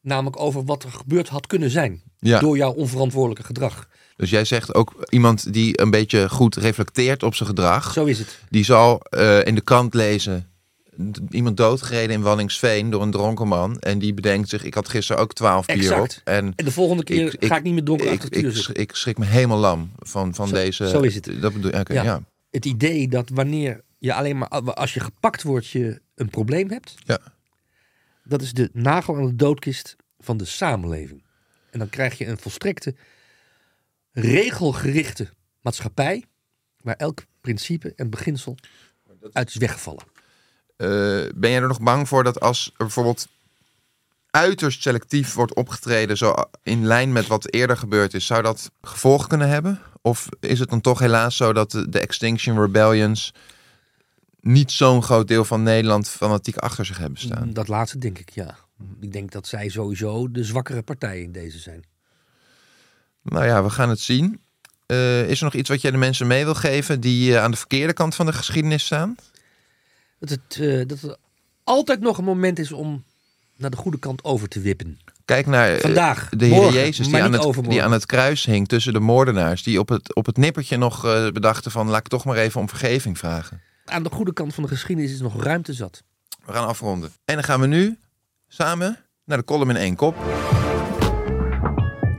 Namelijk 0.00 0.40
over 0.40 0.64
wat 0.64 0.82
er 0.84 0.90
gebeurd 0.90 1.28
had 1.28 1.46
kunnen 1.46 1.70
zijn 1.70 2.02
Ja. 2.18 2.38
door 2.38 2.56
jouw 2.56 2.72
onverantwoordelijke 2.72 3.44
gedrag. 3.46 3.88
Dus 4.16 4.30
jij 4.30 4.44
zegt 4.44 4.74
ook 4.74 5.06
iemand 5.08 5.52
die 5.52 5.80
een 5.80 5.90
beetje 5.90 6.28
goed 6.28 6.56
reflecteert 6.56 7.22
op 7.22 7.34
zijn 7.34 7.48
gedrag. 7.48 7.92
Zo 7.92 8.04
is 8.04 8.18
het. 8.18 8.38
Die 8.50 8.64
zal 8.64 9.00
eh, 9.00 9.44
in 9.44 9.54
de 9.54 9.60
krant 9.60 9.94
lezen. 9.94 10.48
Iemand 11.30 11.56
doodgereden 11.56 12.16
in 12.16 12.22
Wanningsveen 12.22 12.90
door 12.90 13.02
een 13.02 13.10
dronken 13.10 13.48
man. 13.48 13.78
En 13.78 13.98
die 13.98 14.14
bedenkt 14.14 14.48
zich, 14.48 14.64
ik 14.64 14.74
had 14.74 14.88
gisteren 14.88 15.22
ook 15.22 15.32
twaalf 15.32 15.66
bier 15.66 16.00
op. 16.00 16.08
En 16.24 16.52
En 16.56 16.64
de 16.64 16.70
volgende 16.72 17.04
keer 17.04 17.36
ga 17.38 17.56
ik 17.56 17.62
niet 17.62 17.72
meer 17.74 17.84
donker 17.84 18.06
ik, 18.06 18.12
achter 18.12 18.32
ik, 18.44 18.50
zitten. 18.52 18.74
ik 18.74 18.94
schrik 18.94 19.18
me 19.18 19.24
helemaal 19.24 19.58
lam 19.58 19.92
van, 19.98 20.34
van 20.34 20.48
Zo- 20.48 20.54
deze... 20.54 20.88
zo 20.88 21.00
is 21.00 21.14
het. 21.14 21.30
Dat 21.40 21.52
bedoel 21.52 21.70
Ja. 21.74 22.02
ja. 22.02 22.22
Het 22.50 22.64
idee 22.64 23.08
dat 23.08 23.28
wanneer 23.28 23.80
je 23.98 24.14
alleen 24.14 24.38
maar 24.38 24.48
als 24.48 24.94
je 24.94 25.00
gepakt 25.00 25.42
wordt, 25.42 25.66
je 25.66 26.00
een 26.14 26.28
probleem 26.30 26.70
hebt. 26.70 26.94
Ja. 27.04 27.18
Dat 28.24 28.42
is 28.42 28.52
de 28.52 28.70
nagel 28.72 29.16
aan 29.16 29.26
de 29.26 29.36
doodkist 29.36 29.96
van 30.18 30.36
de 30.36 30.44
samenleving. 30.44 31.24
En 31.70 31.78
dan 31.78 31.88
krijg 31.88 32.18
je 32.18 32.26
een 32.26 32.38
volstrekte 32.38 32.94
regelgerichte 34.12 35.28
maatschappij 35.60 36.24
waar 36.80 36.96
elk 36.96 37.24
principe 37.40 37.92
en 37.96 38.10
beginsel 38.10 38.56
uit 39.32 39.48
is 39.48 39.56
weggevallen. 39.56 40.02
Eh, 40.76 40.88
ben 41.34 41.50
jij 41.50 41.60
er 41.60 41.68
nog 41.68 41.80
bang 41.80 42.08
voor 42.08 42.24
dat 42.24 42.40
als 42.40 42.66
er 42.66 42.72
bijvoorbeeld 42.76 43.28
uiterst 44.30 44.82
selectief 44.82 45.34
wordt 45.34 45.54
opgetreden, 45.54 46.16
zo 46.16 46.34
in 46.62 46.86
lijn 46.86 47.12
met 47.12 47.26
wat 47.26 47.52
eerder 47.52 47.76
gebeurd 47.76 48.14
is, 48.14 48.26
zou 48.26 48.42
dat 48.42 48.70
gevolgen 48.82 49.28
kunnen 49.28 49.48
hebben? 49.48 49.80
Of 50.02 50.28
is 50.40 50.58
het 50.58 50.70
dan 50.70 50.80
toch 50.80 50.98
helaas 50.98 51.36
zo 51.36 51.52
dat 51.52 51.70
de, 51.70 51.88
de 51.88 52.00
Extinction 52.00 52.60
Rebellions 52.60 53.32
niet 54.40 54.72
zo'n 54.72 55.02
groot 55.02 55.28
deel 55.28 55.44
van 55.44 55.62
Nederland 55.62 56.08
fanatiek 56.08 56.56
achter 56.56 56.86
zich 56.86 56.98
hebben 56.98 57.18
staan? 57.18 57.52
Dat 57.52 57.68
laatste 57.68 57.98
denk 57.98 58.18
ik, 58.18 58.30
ja. 58.30 58.56
Ik 59.00 59.12
denk 59.12 59.32
dat 59.32 59.46
zij 59.46 59.68
sowieso 59.68 60.30
de 60.30 60.44
zwakkere 60.44 60.82
partij 60.82 61.20
in 61.20 61.32
deze 61.32 61.58
zijn. 61.58 61.84
Nou 63.22 63.44
ja, 63.44 63.62
we 63.62 63.70
gaan 63.70 63.88
het 63.88 64.00
zien. 64.00 64.40
Eh, 64.86 65.28
is 65.28 65.38
er 65.38 65.44
nog 65.44 65.54
iets 65.54 65.68
wat 65.68 65.80
jij 65.80 65.90
de 65.90 65.96
mensen 65.96 66.26
mee 66.26 66.44
wil 66.44 66.54
geven 66.54 67.00
die 67.00 67.34
eh, 67.34 67.42
aan 67.42 67.50
de 67.50 67.56
verkeerde 67.56 67.92
kant 67.92 68.14
van 68.14 68.26
de 68.26 68.32
geschiedenis 68.32 68.84
staan? 68.84 69.16
Dat 70.24 70.38
het, 70.46 70.58
eh, 70.60 70.86
dat 70.86 71.00
het 71.00 71.18
altijd 71.64 72.00
nog 72.00 72.18
een 72.18 72.24
moment 72.24 72.58
is 72.58 72.72
om 72.72 73.04
naar 73.56 73.70
de 73.70 73.76
goede 73.76 73.98
kant 73.98 74.24
over 74.24 74.48
te 74.48 74.60
wippen. 74.60 74.98
Kijk 75.24 75.46
naar 75.46 75.74
eh, 75.74 75.80
Vandaag, 75.80 76.28
de 76.28 76.44
Heer 76.44 76.54
morgen, 76.54 76.72
Jezus 76.72 77.06
die 77.06 77.22
aan, 77.22 77.32
het, 77.32 77.64
die 77.68 77.82
aan 77.82 77.92
het 77.92 78.06
kruis 78.06 78.44
hing 78.44 78.68
tussen 78.68 78.92
de 78.92 79.00
moordenaars. 79.00 79.62
Die 79.62 79.78
op 79.78 79.88
het, 79.88 80.14
op 80.14 80.26
het 80.26 80.36
nippertje 80.36 80.76
nog 80.76 81.04
eh, 81.04 81.28
bedachten 81.30 81.70
van 81.70 81.88
laat 81.88 82.00
ik 82.00 82.08
toch 82.08 82.24
maar 82.24 82.36
even 82.36 82.60
om 82.60 82.68
vergeving 82.68 83.18
vragen. 83.18 83.60
Aan 83.84 84.02
de 84.02 84.10
goede 84.10 84.32
kant 84.32 84.54
van 84.54 84.62
de 84.62 84.68
geschiedenis 84.68 85.12
is 85.12 85.20
nog 85.20 85.42
ruimte 85.42 85.72
zat. 85.72 86.02
We 86.44 86.52
gaan 86.52 86.66
afronden. 86.66 87.12
En 87.24 87.34
dan 87.34 87.44
gaan 87.44 87.60
we 87.60 87.66
nu 87.66 87.98
samen 88.48 88.98
naar 89.24 89.38
de 89.38 89.44
column 89.44 89.70
in 89.70 89.76
één 89.76 89.96
kop. 89.96 90.16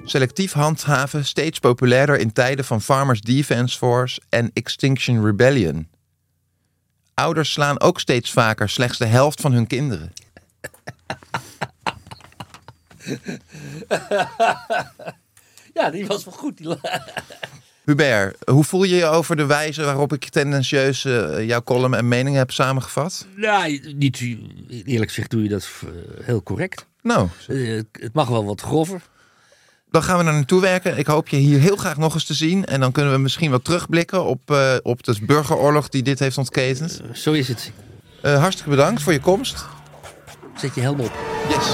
Selectief 0.04 0.52
handhaven 0.52 1.26
steeds 1.26 1.60
populairder 1.60 2.20
in 2.20 2.34
tijden 2.34 2.66
van 2.66 2.82
Farmers 2.82 3.22
Defence 3.22 3.78
Force 3.78 4.22
en 4.30 4.52
Extinction 4.54 5.26
Rebellion. 5.26 5.88
Ouders 7.16 7.52
slaan 7.52 7.80
ook 7.82 8.00
steeds 8.00 8.32
vaker 8.32 8.70
slechts 8.70 8.98
de 8.98 9.06
helft 9.06 9.42
van 9.42 9.52
hun 9.52 9.68
kinderen. 9.68 10.14
Ja, 15.74 15.90
die 15.90 16.08
was 16.08 16.26
wel 16.26 16.34
goed. 16.34 16.58
Die 16.58 16.68
Hubert, 17.86 18.50
hoe 18.50 18.64
voel 18.64 18.84
je 18.84 18.96
je 18.96 19.06
over 19.06 19.36
de 19.36 19.46
wijze 19.46 19.84
waarop 19.84 20.14
ik 20.14 20.30
tendentieus 20.30 21.06
eh, 21.06 21.48
jouw 21.48 21.64
column 21.64 21.94
en 21.94 22.08
meningen 22.08 22.40
heb 22.40 22.52
samengevat? 22.52 23.26
ja, 23.38 23.66
niet, 23.96 24.20
eerlijk 24.86 25.08
gezegd 25.12 25.30
doe 25.30 25.44
je 25.44 25.50
dat 25.50 25.70
eh, 25.84 26.26
heel 26.26 26.44
correct. 26.44 26.86
Nou, 27.02 27.28
Eh, 27.48 27.82
het 27.92 28.14
mag 28.14 28.28
wel 28.28 28.46
wat 28.46 28.62
grover. 28.62 29.02
Dan 29.96 30.04
gaan 30.04 30.18
we 30.18 30.24
naar 30.24 30.34
naartoe 30.34 30.62
werken. 30.62 30.98
Ik 30.98 31.08
hoop 31.08 31.28
je 31.28 31.38
hier 31.38 31.60
heel 31.60 31.76
graag 31.76 31.98
nog 31.98 32.14
eens 32.14 32.26
te 32.26 32.34
zien. 32.34 32.66
En 32.66 32.80
dan 32.80 32.92
kunnen 32.92 33.14
we 33.14 33.20
misschien 33.20 33.52
wat 33.52 33.64
terugblikken 33.64 34.26
op, 34.26 34.52
eh, 34.52 34.76
op 34.82 35.04
de 35.04 35.18
burgeroorlog 35.22 35.90
die 35.90 36.04
dit 36.04 36.20
heeft 36.20 36.38
ontketend. 36.38 37.02
Eh, 37.02 37.14
zo 37.14 37.32
is 37.32 37.48
het. 37.48 37.72
Eh, 38.22 38.40
hartstikke 38.40 38.70
bedankt 38.70 39.02
voor 39.02 39.14
je 39.14 39.20
komst. 39.20 39.66
Zet 40.56 40.76
je 40.76 40.82
helm 40.82 41.00
op. 41.00 41.12
Yes. 41.50 41.74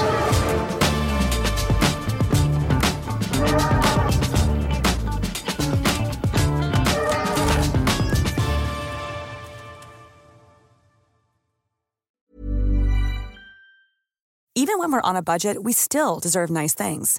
Even 14.52 14.78
when 14.78 14.90
we're 14.90 15.08
on 15.08 15.16
a 15.16 15.22
budget, 15.22 15.58
we 15.62 15.72
still 15.72 16.18
deserve 16.20 16.52
nice 16.52 16.74
things. 16.74 17.18